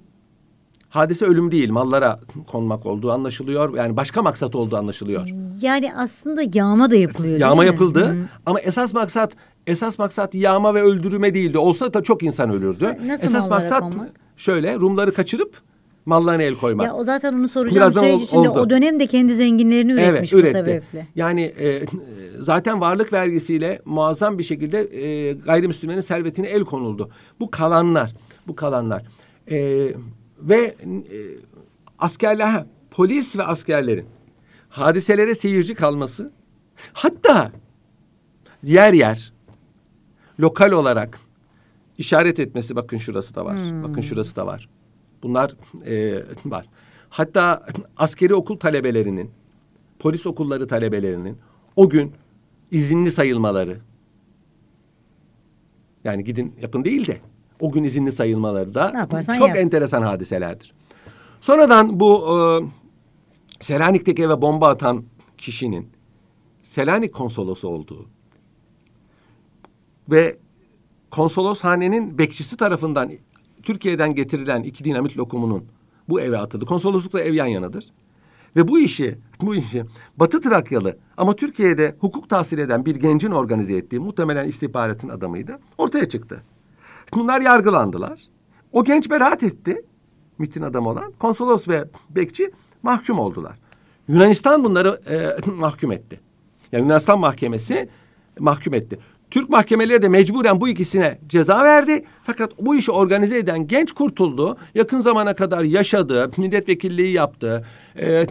Hadise 0.89 1.25
ölüm 1.25 1.51
değil, 1.51 1.71
mallara 1.71 2.21
konmak 2.47 2.87
olduğu 2.87 3.13
anlaşılıyor. 3.13 3.77
Yani 3.77 3.97
başka 3.97 4.23
maksat 4.23 4.55
olduğu 4.55 4.77
anlaşılıyor. 4.77 5.29
Yani 5.61 5.95
aslında 5.97 6.43
yağma 6.55 6.91
da 6.91 6.97
yapılıyor. 6.97 7.39
Yağma 7.39 7.65
yapıldı 7.65 8.07
Hı. 8.07 8.29
ama 8.47 8.61
esas 8.61 8.95
maksat 8.95 9.33
esas 9.67 9.99
maksat 9.99 10.35
yağma 10.35 10.75
ve 10.75 10.83
öldürme 10.83 11.35
değildi. 11.35 11.59
Olsa 11.59 11.95
da 11.95 12.03
çok 12.03 12.23
insan 12.23 12.51
ölürdü. 12.51 12.97
Nasıl 13.07 13.27
esas 13.27 13.49
maksat 13.49 13.81
konmak? 13.81 14.11
şöyle 14.37 14.75
Rumları 14.75 15.15
kaçırıp 15.15 15.63
mallarına 16.11 16.43
el 16.43 16.55
koymak. 16.55 16.87
Ya 16.87 16.95
o 16.95 17.05
zaten 17.05 17.33
onu 17.33 17.49
soracağım. 17.49 17.77
Birazdan 17.77 18.03
Süreç 18.03 18.23
içinde 18.23 18.49
oldu. 18.49 18.61
o 18.61 18.71
dönem 18.71 19.01
de 19.01 19.07
kendi 19.07 19.35
zenginlerini 19.35 19.93
üretmiş 19.93 20.33
evet, 20.33 20.45
üretti. 20.45 20.59
bu 20.59 20.67
sebeple. 20.67 21.07
Yani 21.17 21.43
e, 21.43 21.83
zaten 22.39 22.81
varlık 22.81 23.13
vergisiyle 23.13 23.83
muazzam 23.85 24.39
bir 24.39 24.45
şekilde 24.45 24.79
e, 24.81 25.33
gayrimüslimlerin 25.33 26.01
servetine 26.01 26.47
el 26.47 26.65
konuldu. 26.65 27.11
Bu 27.41 27.51
kalanlar 27.51 28.15
bu 28.47 28.57
kalanlar. 28.57 29.03
E, 29.51 29.89
ve 30.41 30.59
e, 30.59 30.75
askerler, 31.99 32.65
polis 32.91 33.37
ve 33.37 33.43
askerlerin 33.43 34.07
hadiselere 34.69 35.35
seyirci 35.35 35.75
kalması, 35.75 36.33
hatta 36.93 37.53
yer 38.63 38.93
yer 38.93 39.33
lokal 40.41 40.73
olarak 40.73 41.21
işaret 41.99 42.41
etmesi 42.41 42.77
bakın 42.77 42.99
şurası 42.99 43.35
da 43.35 43.45
var, 43.45 43.57
hmm. 43.57 43.83
bakın 43.83 44.01
şurası 44.01 44.37
da 44.37 44.47
var. 44.47 44.69
Bunlar 45.23 45.55
e, 45.87 46.23
var. 46.45 46.67
Hatta 47.09 47.67
askeri 47.97 48.35
okul 48.35 48.57
talebelerinin, 48.57 49.31
polis 49.99 50.27
okulları 50.27 50.69
talebelerinin 50.69 51.39
o 51.77 51.89
gün 51.89 52.13
izinli 52.71 53.11
sayılmaları. 53.11 53.79
Yani 56.05 56.25
gidin 56.25 56.55
yapın 56.61 56.85
değil 56.85 57.07
de 57.07 57.21
o 57.61 57.73
gün 57.73 57.85
izinli 57.85 58.13
sayılmaları 58.13 58.75
da 58.75 59.09
çok 59.39 59.49
yap. 59.49 59.57
enteresan 59.57 60.03
hadiselerdir. 60.03 60.73
Sonradan 61.41 62.01
bu 62.01 62.27
e, 62.29 62.37
Selanik'teki 63.61 64.23
eve 64.23 64.43
bomba 64.43 64.69
atan 64.69 65.05
kişinin 65.39 65.89
Selanik 66.63 67.15
konsolosu 67.15 67.69
olduğu 67.69 68.07
ve 70.11 70.39
konsoloshanenin 71.11 72.19
bekçisi 72.19 72.57
tarafından 72.57 73.11
Türkiye'den 73.63 74.15
getirilen 74.15 74.63
iki 74.63 74.85
dinamit 74.85 75.17
lokumunun 75.17 75.65
bu 76.09 76.21
eve 76.21 76.39
atıldı. 76.39 76.67
Konsoloslukla 76.67 77.21
ev 77.21 77.35
yan 77.35 77.47
yanadır. 77.47 77.85
Ve 78.57 78.69
bu 78.69 78.79
işi, 78.79 79.19
bu 79.41 79.55
işi 79.55 79.85
Batı 80.17 80.41
Trakyalı 80.41 80.99
ama 81.17 81.37
Türkiye'de 81.37 81.97
hukuk 81.99 82.29
tahsil 82.29 82.59
eden 82.59 82.87
bir 82.87 82.97
gencin 82.97 83.31
organize 83.31 83.77
ettiği 83.77 84.01
muhtemelen 84.01 84.49
istihbaratın 84.49 85.09
adamıydı. 85.09 85.59
Ortaya 85.79 86.09
çıktı. 86.09 86.43
Bunlar 87.15 87.41
yargılandılar. 87.41 88.21
O 88.73 88.85
genç 88.85 89.11
beraat 89.11 89.43
etti. 89.43 89.83
MIT'in 90.39 90.63
adamı 90.63 90.89
olan. 90.89 91.13
Konsolos 91.19 91.69
ve 91.69 91.85
bekçi 92.11 92.51
mahkum 92.83 93.19
oldular. 93.19 93.59
Yunanistan 94.09 94.65
bunları 94.65 95.01
e, 95.11 95.51
mahkum 95.51 95.93
etti. 95.93 96.21
Yani 96.73 96.83
Yunanistan 96.83 97.21
mahkemesi 97.21 97.89
mahkum 98.39 98.75
etti. 98.75 98.99
Türk 99.31 99.49
mahkemeleri 99.49 100.03
de 100.03 100.09
mecburen 100.09 100.61
bu 100.61 100.69
ikisine 100.69 101.19
ceza 101.27 101.65
verdi. 101.65 102.05
Fakat 102.23 102.53
bu 102.61 102.77
işi 102.77 102.93
organize 102.93 103.39
eden 103.39 103.67
genç 103.67 103.93
kurtuldu. 103.93 104.57
Yakın 104.75 105.01
zamana 105.01 105.35
kadar 105.35 105.65
yaşadı, 105.65 106.31
milletvekilliği 106.37 107.13
yaptı 107.13 107.67
e, 107.97 108.13
e, 108.13 108.27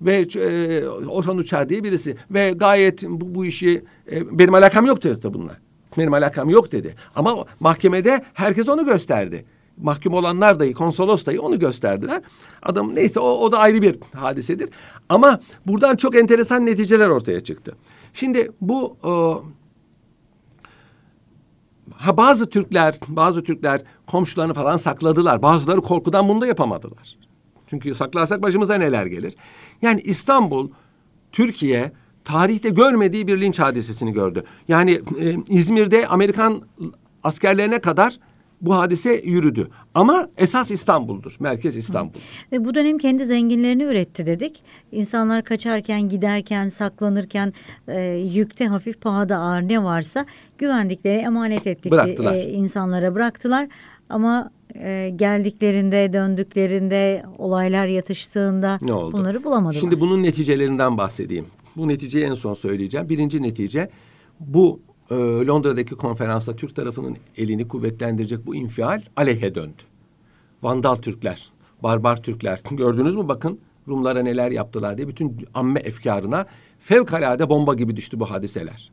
ve 0.00 0.26
e, 0.36 0.88
Orhan 0.88 1.38
Uçar 1.38 1.68
diye 1.68 1.84
birisi. 1.84 2.16
Ve 2.30 2.50
gayet 2.50 3.02
bu, 3.02 3.34
bu 3.34 3.46
işi 3.46 3.84
e, 4.12 4.38
benim 4.38 4.54
alakam 4.54 4.86
yok 4.86 5.04
dedi 5.04 5.34
bunlar. 5.34 5.56
Benim 5.98 6.14
alakam 6.14 6.50
yok 6.50 6.72
dedi. 6.72 6.94
Ama 7.14 7.44
mahkemede 7.60 8.24
herkes 8.34 8.68
onu 8.68 8.84
gösterdi. 8.84 9.44
Mahkum 9.76 10.14
olanlar 10.14 10.60
dahi, 10.60 10.72
konsolos 10.72 11.26
dahi 11.26 11.40
onu 11.40 11.58
gösterdiler. 11.58 12.22
Adam 12.62 12.94
neyse 12.94 13.20
o, 13.20 13.28
o 13.28 13.52
da 13.52 13.58
ayrı 13.58 13.82
bir 13.82 13.96
hadisedir. 14.14 14.68
Ama 15.08 15.40
buradan 15.66 15.96
çok 15.96 16.16
enteresan 16.16 16.66
neticeler 16.66 17.08
ortaya 17.08 17.40
çıktı. 17.40 17.76
Şimdi 18.14 18.50
bu... 18.60 18.96
O, 19.02 19.44
ha 22.00 22.16
bazı 22.16 22.50
Türkler, 22.50 22.94
bazı 23.08 23.42
Türkler 23.42 23.80
komşularını 24.06 24.54
falan 24.54 24.76
sakladılar. 24.76 25.42
Bazıları 25.42 25.80
korkudan 25.80 26.28
bunu 26.28 26.40
da 26.40 26.46
yapamadılar. 26.46 27.16
Çünkü 27.66 27.94
saklarsak 27.94 28.42
başımıza 28.42 28.74
neler 28.74 29.06
gelir. 29.06 29.34
Yani 29.82 30.00
İstanbul, 30.00 30.68
Türkiye 31.32 31.92
tarihte 32.24 32.68
görmediği 32.68 33.26
bir 33.26 33.40
linç 33.40 33.58
hadisesini 33.58 34.12
gördü. 34.12 34.44
Yani 34.68 35.00
e, 35.20 35.36
İzmir'de 35.48 36.06
Amerikan 36.06 36.62
askerlerine 37.22 37.80
kadar 37.80 38.18
bu 38.60 38.74
hadise 38.74 39.22
yürüdü. 39.24 39.68
Ama 39.94 40.28
esas 40.36 40.70
İstanbul'dur. 40.70 41.36
Merkez 41.40 41.76
İstanbul'dur. 41.76 42.20
Ve 42.52 42.64
bu 42.64 42.74
dönem 42.74 42.98
kendi 42.98 43.26
zenginlerini 43.26 43.82
üretti 43.82 44.26
dedik. 44.26 44.62
İnsanlar 44.92 45.44
kaçarken, 45.44 46.08
giderken, 46.08 46.68
saklanırken 46.68 47.52
e, 47.88 48.00
yükte 48.34 48.66
hafif 48.66 49.00
pahada 49.00 49.38
ağır 49.38 49.62
ne 49.62 49.84
varsa 49.84 50.26
güvendikleri, 50.58 51.16
emanet 51.18 51.66
ettikleri 51.66 52.36
e, 52.36 52.50
insanlara 52.50 53.14
bıraktılar. 53.14 53.68
Ama 54.08 54.50
e, 54.74 55.12
geldiklerinde, 55.16 56.12
döndüklerinde, 56.12 57.24
olaylar 57.38 57.86
yatıştığında 57.86 58.78
ne 58.82 58.92
oldu? 58.92 59.12
bunları 59.12 59.44
bulamadılar. 59.44 59.80
Şimdi 59.80 60.00
bunun 60.00 60.22
neticelerinden 60.22 60.98
bahsedeyim. 60.98 61.46
Bu 61.76 61.88
neticeyi 61.88 62.24
en 62.24 62.34
son 62.34 62.54
söyleyeceğim. 62.54 63.08
Birinci 63.08 63.42
netice 63.42 63.90
bu 64.40 64.80
e, 65.10 65.14
Londra'daki 65.46 65.94
konferansta 65.94 66.56
Türk 66.56 66.76
tarafının 66.76 67.16
elini 67.36 67.68
kuvvetlendirecek 67.68 68.46
bu 68.46 68.54
infial 68.54 69.02
aleyhe 69.16 69.54
döndü. 69.54 69.82
Vandal 70.62 70.96
Türkler, 70.96 71.50
barbar 71.82 72.22
Türkler 72.22 72.60
gördünüz 72.70 73.14
mü 73.14 73.28
bakın 73.28 73.58
Rumlara 73.88 74.22
neler 74.22 74.50
yaptılar 74.50 74.96
diye 74.96 75.08
bütün 75.08 75.46
amme 75.54 75.80
efkarına 75.80 76.46
fevkalade 76.80 77.48
bomba 77.48 77.74
gibi 77.74 77.96
düştü 77.96 78.20
bu 78.20 78.30
hadiseler. 78.30 78.90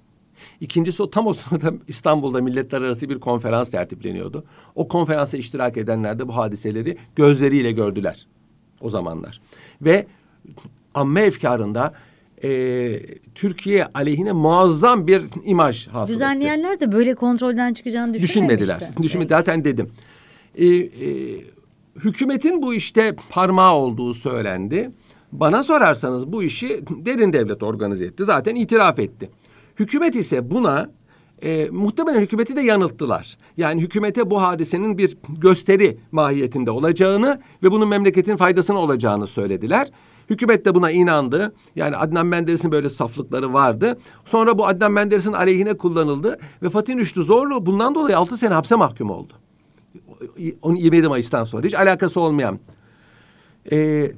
İkincisi 0.62 1.04
o 1.04 1.10
tam 1.10 1.28
o 1.28 1.34
sırada 1.34 1.74
İstanbul'da 1.88 2.42
milletler 2.42 2.82
arası 2.82 3.10
bir 3.10 3.20
konferans 3.20 3.72
tertipleniyordu. 3.72 4.44
O 4.76 4.88
konferansa 4.88 5.38
iştirak 5.38 5.78
edenler 5.78 6.20
de 6.20 6.28
bu 6.28 6.36
hadiseleri 6.36 6.98
gözleriyle 7.16 7.72
gördüler 7.72 8.28
o 8.82 8.90
zamanlar. 8.90 9.42
Ve 9.82 10.08
amme 10.94 11.22
efkarında 11.22 11.94
e, 12.44 13.00
Türkiye 13.36 13.86
aleyhine 13.86 14.32
muazzam 14.32 15.08
bir 15.08 15.22
imaj 15.46 15.88
hasıl 15.88 16.14
Düzenleyenler 16.14 16.74
etti. 16.74 16.88
de 16.88 16.92
böyle 16.92 17.16
kontrolden 17.16 17.74
çıkacağını 17.74 18.14
düşünmediler. 18.14 18.90
Düşünmedi. 19.02 19.30
Zaten 19.30 19.64
dedim. 19.64 19.90
E, 20.56 20.66
e, 20.66 20.88
hükümetin 21.96 22.62
bu 22.62 22.74
işte 22.74 23.16
parmağı 23.30 23.74
olduğu 23.74 24.14
söylendi. 24.14 24.92
Bana 25.32 25.64
sorarsanız 25.64 26.32
bu 26.32 26.44
işi 26.44 26.68
derin 26.90 27.34
devlet 27.34 27.64
organize 27.64 28.06
etti. 28.06 28.26
Zaten 28.26 28.56
itiraf 28.56 29.00
etti. 29.00 29.30
Hükümet 29.80 30.16
ise 30.16 30.52
buna 30.52 30.90
e, 31.42 31.70
muhtemelen 31.72 32.22
hükümeti 32.22 32.56
de 32.56 32.62
yanılttılar. 32.62 33.38
Yani 33.58 33.82
hükümete 33.82 34.30
bu 34.30 34.42
hadisenin 34.42 34.98
bir 34.98 35.18
gösteri 35.30 35.98
mahiyetinde 36.12 36.72
olacağını 36.72 37.42
ve 37.64 37.72
bunun 37.72 37.88
memleketin 37.88 38.38
faydasına 38.38 38.78
olacağını 38.78 39.28
söylediler. 39.28 39.88
Hükümet 40.30 40.66
de 40.66 40.76
buna 40.76 40.92
inandı. 40.92 41.54
Yani 41.76 41.96
Adnan 41.96 42.26
Menderes'in 42.26 42.72
böyle 42.72 42.90
saflıkları 42.90 43.54
vardı. 43.54 43.98
Sonra 44.26 44.58
bu 44.58 44.68
Adnan 44.68 44.92
Menderes'in 44.92 45.34
aleyhine 45.34 45.74
kullanıldı 45.74 46.40
ve 46.64 46.70
Fatih 46.70 46.96
Rüştü 46.96 47.24
Zorlu 47.24 47.66
bundan 47.66 47.96
dolayı 47.96 48.18
altı 48.18 48.38
sene 48.38 48.54
hapse 48.54 48.76
mahkum 48.76 49.10
oldu. 49.10 49.34
27 50.38 51.08
Mayıs'tan 51.08 51.44
sonra 51.44 51.68
hiç 51.68 51.74
alakası 51.74 52.20
olmayan. 52.22 52.60
Ee, 53.72 54.12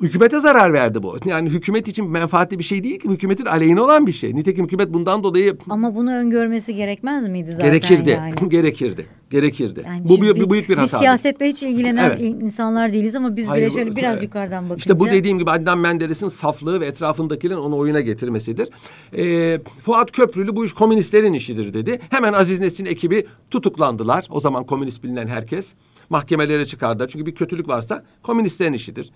Hükümete 0.00 0.40
zarar 0.40 0.72
verdi 0.72 1.02
bu. 1.02 1.16
Yani 1.24 1.50
hükümet 1.50 1.88
için 1.88 2.10
menfaatli 2.10 2.58
bir 2.58 2.64
şey 2.64 2.84
değil 2.84 2.98
ki. 2.98 3.08
Hükümetin 3.08 3.46
aleyhine 3.46 3.80
olan 3.80 4.06
bir 4.06 4.12
şey. 4.12 4.34
Nitekim 4.34 4.64
hükümet 4.64 4.92
bundan 4.92 5.22
dolayı... 5.22 5.56
Ama 5.70 5.94
bunu 5.94 6.14
öngörmesi 6.14 6.74
gerekmez 6.74 7.28
miydi 7.28 7.52
zaten 7.52 7.70
Gerekirdi. 7.70 8.10
Yani? 8.10 8.34
gerekirdi. 8.48 9.06
Gerekirdi. 9.30 9.82
Yani 9.86 10.08
bu 10.08 10.22
bir 10.22 10.50
büyük 10.50 10.68
bir 10.68 10.76
hata. 10.76 10.92
Biz 10.92 10.98
siyasetle 10.98 11.48
hiç 11.48 11.62
ilgilenen 11.62 12.10
evet. 12.10 12.20
insanlar 12.20 12.92
değiliz 12.92 13.14
ama 13.14 13.36
biz 13.36 13.48
Hayır, 13.48 13.66
bile 13.66 13.74
şöyle 13.74 13.96
biraz 13.96 14.14
evet. 14.14 14.22
yukarıdan 14.22 14.64
bakınca... 14.64 14.78
İşte 14.78 15.00
bu 15.00 15.06
dediğim 15.06 15.38
gibi 15.38 15.50
Adnan 15.50 15.78
Menderes'in 15.78 16.28
saflığı 16.28 16.80
ve 16.80 16.86
etrafındakilerin 16.86 17.58
onu 17.58 17.76
oyuna 17.76 18.00
getirmesidir. 18.00 18.68
Ee, 19.16 19.60
Fuat 19.82 20.12
Köprülü 20.12 20.56
bu 20.56 20.64
iş 20.64 20.72
komünistlerin 20.72 21.32
işidir 21.32 21.74
dedi. 21.74 22.00
Hemen 22.10 22.32
Aziz 22.32 22.60
Nesin 22.60 22.84
ekibi 22.84 23.26
tutuklandılar. 23.50 24.26
O 24.30 24.40
zaman 24.40 24.64
komünist 24.64 25.04
bilinen 25.04 25.26
herkes 25.26 25.74
mahkemelere 26.10 26.66
çıkardı. 26.66 27.06
Çünkü 27.10 27.26
bir 27.26 27.34
kötülük 27.34 27.68
varsa 27.68 28.04
komünistlerin 28.22 28.72
işidir 28.72 29.10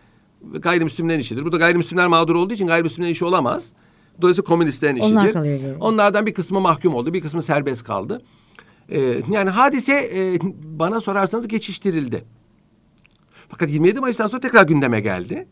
gayrimüslimlerin 0.52 1.20
işidir. 1.20 1.44
Burada 1.44 1.57
gayrimüslimler 1.57 2.07
mağdur 2.07 2.35
olduğu 2.35 2.54
için 2.54 2.66
gayrimüslimlerin 2.66 3.12
işi 3.12 3.24
olamaz. 3.24 3.72
Dolayısıyla 4.22 4.46
komünistlerin 4.46 4.96
işidir. 4.96 5.12
Onlar 5.12 5.33
kalıyor 5.33 5.76
Onlardan 5.80 6.26
bir 6.26 6.35
kısmı 6.35 6.61
mahkum 6.61 6.94
oldu, 6.94 7.14
bir 7.14 7.20
kısmı 7.20 7.42
serbest 7.42 7.85
kaldı. 7.85 8.22
Ee, 8.88 9.22
yani 9.30 9.50
hadise 9.50 9.92
e, 9.92 10.38
bana 10.62 11.00
sorarsanız 11.00 11.48
geçiştirildi. 11.48 12.24
Fakat 13.48 13.70
27 13.70 14.00
Mayıs'tan 14.00 14.28
sonra 14.28 14.40
tekrar 14.40 14.66
gündeme 14.66 15.00
geldi. 15.00 15.48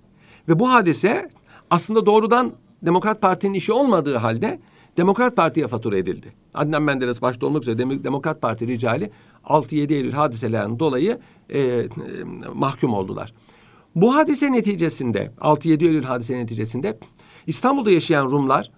Ve 0.48 0.58
bu 0.58 0.72
hadise 0.72 1.30
aslında 1.70 2.06
doğrudan 2.06 2.52
Demokrat 2.82 3.20
Parti'nin 3.20 3.54
işi 3.54 3.72
olmadığı 3.72 4.16
halde 4.16 4.60
Demokrat 4.96 5.36
Parti'ye 5.36 5.68
fatura 5.68 5.96
edildi. 5.96 6.32
Adnan 6.54 6.82
Menderes 6.82 7.22
başta 7.22 7.46
olmak 7.46 7.62
üzere 7.62 7.78
Demokrat 7.78 8.42
Parti 8.42 8.66
ricali 8.66 9.10
6-7 9.44 9.92
Eylül 9.92 10.12
hadiselerinin 10.12 10.78
dolayı 10.78 11.18
e, 11.48 11.60
e, 11.60 11.88
mahkum 12.54 12.94
oldular. 12.94 13.34
Bu 13.96 14.14
hadise 14.14 14.52
neticesinde 14.52 15.30
6-7 15.40 15.84
Eylül 15.84 16.04
hadise 16.04 16.36
neticesinde 16.36 16.98
İstanbul'da 17.46 17.90
yaşayan 17.90 18.30
Rumlar 18.30 18.70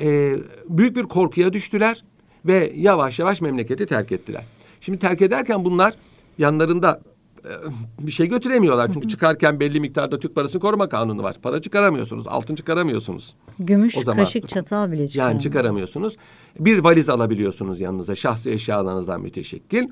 e, 0.00 0.36
büyük 0.68 0.96
bir 0.96 1.02
korkuya 1.02 1.52
düştüler 1.52 2.04
ve 2.46 2.72
yavaş 2.76 3.18
yavaş 3.18 3.40
memleketi 3.40 3.86
terk 3.86 4.12
ettiler. 4.12 4.44
Şimdi 4.80 4.98
terk 4.98 5.22
ederken 5.22 5.64
bunlar 5.64 5.94
yanlarında 6.38 7.00
e, 7.44 7.50
bir 7.98 8.12
şey 8.12 8.28
götüremiyorlar. 8.28 8.90
Çünkü 8.94 9.08
çıkarken 9.08 9.60
belli 9.60 9.80
miktarda 9.80 10.18
Türk 10.18 10.34
parasını 10.34 10.60
koruma 10.60 10.88
kanunu 10.88 11.22
var. 11.22 11.36
Para 11.42 11.60
çıkaramıyorsunuz, 11.60 12.26
altın 12.26 12.54
çıkaramıyorsunuz. 12.54 13.34
Gümüş, 13.58 13.96
o 13.96 14.02
zaman, 14.02 14.24
kaşık, 14.24 14.48
çatal 14.48 14.92
bile 14.92 15.08
çıkaramıyorsunuz. 15.08 15.16
Yani 15.16 15.40
çıkaramıyorsunuz. 15.40 16.16
Bir 16.58 16.78
valiz 16.78 17.08
alabiliyorsunuz 17.08 17.80
yanınıza 17.80 18.14
şahsi 18.14 18.50
eşyalarınızdan 18.50 19.20
müteşekkil. 19.20 19.88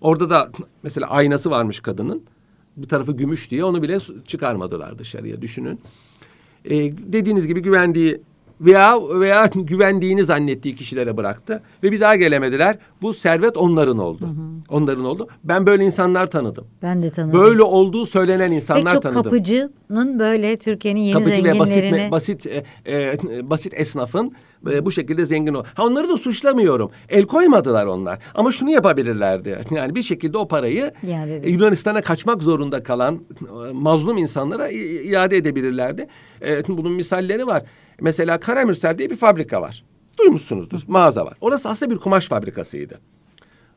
Orada 0.00 0.30
da 0.30 0.50
mesela 0.82 1.10
aynası 1.10 1.50
varmış 1.50 1.80
kadının 1.80 2.22
bir 2.76 2.88
tarafı 2.88 3.12
gümüş 3.12 3.50
diye 3.50 3.64
onu 3.64 3.82
bile 3.82 3.98
çıkarmadılar 4.26 4.98
dışarıya 4.98 5.42
düşünün. 5.42 5.80
Ee, 6.64 6.70
dediğiniz 7.12 7.46
gibi 7.46 7.62
güvendiği 7.62 8.20
veya 8.62 9.00
veya 9.20 9.46
güvendiğini 9.54 10.24
zannettiği 10.24 10.76
kişilere 10.76 11.16
bıraktı 11.16 11.62
ve 11.82 11.92
bir 11.92 12.00
daha 12.00 12.16
gelemediler. 12.16 12.78
Bu 13.02 13.14
servet 13.14 13.56
onların 13.56 13.98
oldu. 13.98 14.26
Hı 14.26 14.30
hı. 14.30 14.76
Onların 14.76 15.04
oldu. 15.04 15.28
Ben 15.44 15.66
böyle 15.66 15.84
insanlar 15.84 16.26
tanıdım. 16.26 16.66
Ben 16.82 17.02
de 17.02 17.10
tanıdım. 17.10 17.40
Böyle 17.40 17.62
olduğu 17.62 18.06
söylenen 18.06 18.52
insanlar 18.52 18.84
Pek 18.84 18.92
çok 18.92 19.02
tanıdım. 19.02 19.22
kapıcının 19.22 20.18
böyle 20.18 20.56
Türkiye'nin 20.56 21.00
yeni 21.00 21.12
Kapıcı 21.12 21.42
zenginlerini... 21.42 22.06
ve 22.06 22.10
basit 22.10 22.32
basit 22.32 22.46
e, 22.86 23.18
e, 23.30 23.50
basit 23.50 23.74
esnafın 23.80 24.32
e, 24.70 24.84
bu 24.84 24.92
şekilde 24.92 25.24
zengin 25.26 25.54
ol. 25.54 25.64
Ha 25.74 25.84
onları 25.84 26.08
da 26.08 26.18
suçlamıyorum. 26.18 26.90
El 27.08 27.24
koymadılar 27.24 27.86
onlar. 27.86 28.18
Ama 28.34 28.52
şunu 28.52 28.70
yapabilirlerdi. 28.70 29.58
Yani 29.70 29.94
bir 29.94 30.02
şekilde 30.02 30.38
o 30.38 30.48
parayı 30.48 30.92
yani, 31.06 31.40
e, 31.42 31.50
Yunanistan'a 31.50 32.02
kaçmak 32.02 32.42
zorunda 32.42 32.82
kalan 32.82 33.20
e, 33.68 33.72
mazlum 33.72 34.18
insanlara 34.18 34.68
iade 34.70 35.36
edebilirlerdi. 35.36 36.06
E, 36.46 36.68
bunun 36.68 36.92
misalleri 36.92 37.46
var. 37.46 37.62
Mesela 38.00 38.40
Karamürsel 38.40 38.98
diye 38.98 39.10
bir 39.10 39.16
fabrika 39.16 39.62
var. 39.62 39.84
Duymuşsunuzdur. 40.18 40.80
Mağaza 40.86 41.26
var. 41.26 41.36
Orası 41.40 41.68
aslında 41.68 41.94
bir 41.94 41.98
kumaş 41.98 42.26
fabrikasıydı. 42.26 43.00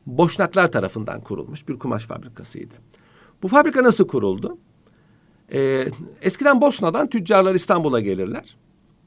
Boşnaklar 0.06 0.72
tarafından 0.72 1.20
kurulmuş 1.20 1.68
bir 1.68 1.78
kumaş 1.78 2.04
fabrikasıydı. 2.04 2.74
Bu 3.42 3.48
fabrika 3.48 3.82
nasıl 3.82 4.08
kuruldu? 4.08 4.58
Ee, 5.52 5.88
eskiden 6.22 6.60
Bosna'dan 6.60 7.06
tüccarlar 7.06 7.54
İstanbul'a 7.54 8.00
gelirler. 8.00 8.56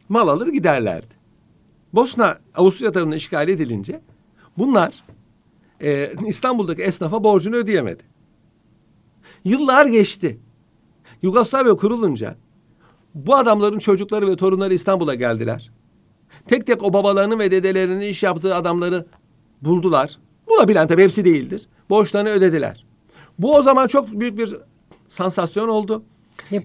Mal 0.09 0.27
alır 0.27 0.47
giderlerdi. 0.47 1.19
Bosna 1.93 2.39
Avusturya 2.55 2.91
tarafından 2.91 3.17
işgal 3.17 3.49
edilince 3.49 4.01
bunlar 4.57 5.03
e, 5.81 6.11
İstanbul'daki 6.27 6.81
esnafa 6.81 7.23
borcunu 7.23 7.55
ödeyemedi. 7.55 8.03
Yıllar 9.43 9.85
geçti. 9.85 10.39
Yugoslavya 11.21 11.75
kurulunca 11.75 12.35
bu 13.15 13.35
adamların 13.35 13.79
çocukları 13.79 14.27
ve 14.27 14.35
torunları 14.35 14.73
İstanbul'a 14.73 15.15
geldiler. 15.15 15.71
Tek 16.47 16.67
tek 16.67 16.83
o 16.83 16.93
babalarının 16.93 17.39
ve 17.39 17.51
dedelerinin 17.51 17.99
iş 17.99 18.23
yaptığı 18.23 18.55
adamları 18.55 19.05
buldular. 19.61 20.17
Bulabilen 20.49 20.87
tabii 20.87 21.03
hepsi 21.03 21.25
değildir. 21.25 21.67
Borçlarını 21.89 22.29
ödediler. 22.29 22.85
Bu 23.39 23.55
o 23.55 23.61
zaman 23.61 23.87
çok 23.87 24.11
büyük 24.11 24.37
bir 24.37 24.55
sansasyon 25.09 25.67
oldu. 25.67 26.03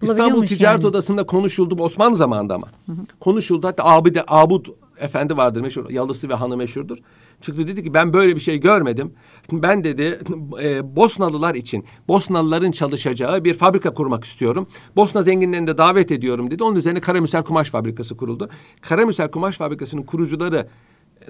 İstanbul 0.03 0.47
Ticaret 0.47 0.81
yani. 0.81 0.87
Odası'nda 0.87 1.27
konuşuldu. 1.27 1.83
Osmanlı 1.83 2.17
zamanında 2.17 2.55
ama. 2.55 2.67
Hı 2.87 2.93
hı. 2.93 2.97
Konuşuldu. 3.21 3.67
Hatta 3.67 3.85
Abide, 3.85 4.25
Abud 4.29 4.67
efendi 4.99 5.37
vardır 5.37 5.61
meşhur. 5.61 5.91
Yalısı 5.91 6.29
ve 6.29 6.35
hanı 6.35 6.57
meşhurdur. 6.57 6.99
Çıktı 7.41 7.69
dedi 7.69 7.85
ki 7.85 7.95
ben 7.95 8.13
böyle 8.13 8.35
bir 8.35 8.41
şey 8.41 8.61
görmedim. 8.61 9.13
Ben 9.53 9.85
dedi 9.85 10.19
e, 10.63 10.97
Bosnalılar 10.97 11.55
için 11.55 11.85
Bosnalıların 12.09 12.73
çalışacağı 12.73 13.45
bir 13.45 13.55
fabrika 13.55 13.95
kurmak 13.95 14.25
istiyorum. 14.25 14.67
Bosna 14.97 15.23
zenginlerini 15.23 15.67
de 15.67 15.79
davet 15.79 16.13
ediyorum 16.13 16.51
dedi. 16.51 16.65
Onun 16.65 16.77
üzerine 16.77 17.01
Karamüsel 17.01 17.43
Kumaş 17.43 17.71
Fabrikası 17.71 18.17
kuruldu. 18.17 18.51
Karamüsel 18.81 19.31
Kumaş 19.31 19.57
Fabrikası'nın 19.57 20.03
kurucuları 20.03 20.69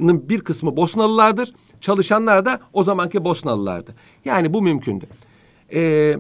bir 0.01 0.41
kısmı 0.41 0.77
Bosnalılardır. 0.77 1.55
Çalışanlar 1.81 2.47
da 2.47 2.61
o 2.73 2.83
zamanki 2.83 3.25
Bosnalılardı. 3.25 3.95
Yani 4.25 4.55
bu 4.55 4.63
mümkündü. 4.63 5.07
Ee, 5.75 6.17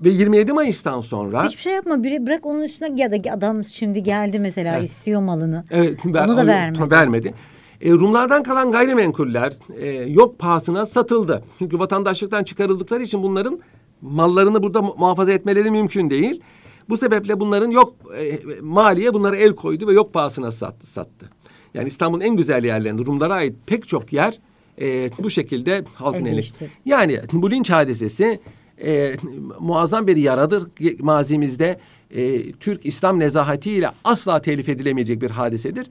ve 0.00 0.10
27 0.10 0.52
Mayıs'tan 0.52 1.00
sonra... 1.00 1.44
Hiçbir 1.44 1.62
şey 1.62 1.72
yapma. 1.72 2.02
Biri 2.02 2.26
bırak 2.26 2.46
onun 2.46 2.62
üstüne 2.62 3.02
ya 3.02 3.12
da 3.12 3.32
adam 3.32 3.64
şimdi 3.64 4.02
geldi 4.02 4.38
mesela 4.38 4.78
evet. 4.78 4.88
istiyor 4.88 5.20
malını. 5.20 5.64
Evet. 5.70 5.98
Onu 6.06 6.36
da 6.36 6.46
vermedi. 6.46 6.90
Vermedi. 6.90 7.34
E, 7.80 7.90
Rumlardan 7.90 8.42
kalan 8.42 8.70
gayrimenkuller 8.70 9.52
e, 9.78 9.88
yok 9.90 10.38
pahasına 10.38 10.86
satıldı. 10.86 11.44
Çünkü 11.58 11.78
vatandaşlıktan 11.78 12.44
çıkarıldıkları 12.44 13.02
için 13.02 13.22
bunların 13.22 13.60
mallarını 14.02 14.62
burada 14.62 14.82
muhafaza 14.82 15.32
etmeleri 15.32 15.70
mümkün 15.70 16.10
değil. 16.10 16.40
Bu 16.88 16.96
sebeple 16.96 17.40
bunların 17.40 17.70
yok 17.70 17.94
e, 18.18 18.38
maliye 18.60 19.14
bunları 19.14 19.36
el 19.36 19.54
koydu 19.54 19.86
ve 19.86 19.92
yok 19.92 20.12
pahasına 20.12 20.50
sattı. 20.50 20.86
sattı. 20.86 21.30
Yani 21.74 21.88
İstanbul'un 21.88 22.20
en 22.20 22.36
güzel 22.36 22.64
yerlerinde 22.64 23.02
Rumlara 23.06 23.34
ait 23.34 23.56
pek 23.66 23.88
çok 23.88 24.12
yer 24.12 24.38
e, 24.80 25.10
bu 25.18 25.30
şekilde 25.30 25.84
halkın 25.94 26.24
eli. 26.24 26.44
Yani 26.84 27.20
bu 27.32 27.50
linç 27.50 27.70
hadisesi 27.70 28.40
e, 28.84 29.16
muazzam 29.60 30.06
bir 30.06 30.16
yaradır 30.16 30.68
mazimizde. 30.98 31.80
E, 32.10 32.52
Türk 32.52 32.86
İslam 32.86 33.18
nezahatiyle 33.18 33.90
asla 34.04 34.42
telif 34.42 34.68
edilemeyecek 34.68 35.22
bir 35.22 35.30
hadisedir. 35.30 35.86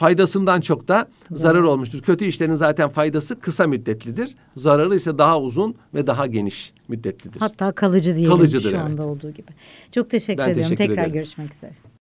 Faydasından 0.00 0.60
çok 0.60 0.88
da 0.88 1.08
zarar, 1.30 1.42
zarar 1.42 1.62
olmuştur. 1.62 2.02
Kötü 2.02 2.24
işlerin 2.24 2.54
zaten 2.54 2.88
faydası 2.88 3.40
kısa 3.40 3.66
müddetlidir. 3.66 4.34
Zararı 4.56 4.94
ise 4.96 5.18
daha 5.18 5.40
uzun 5.40 5.74
ve 5.94 6.06
daha 6.06 6.26
geniş 6.26 6.72
müddetlidir. 6.88 7.40
Hatta 7.40 7.72
kalıcı 7.72 8.14
diyelim 8.14 8.36
Kalıcıdır, 8.36 8.70
şu 8.70 8.78
anda 8.78 9.02
evet. 9.02 9.04
olduğu 9.04 9.30
gibi. 9.30 9.48
Çok 9.92 10.10
teşekkür 10.10 10.38
ben 10.38 10.50
ediyorum. 10.50 10.70
Teşekkür 10.70 10.88
Tekrar 10.88 11.02
ederim. 11.02 11.12
görüşmek 11.12 11.54
üzere. 11.54 11.72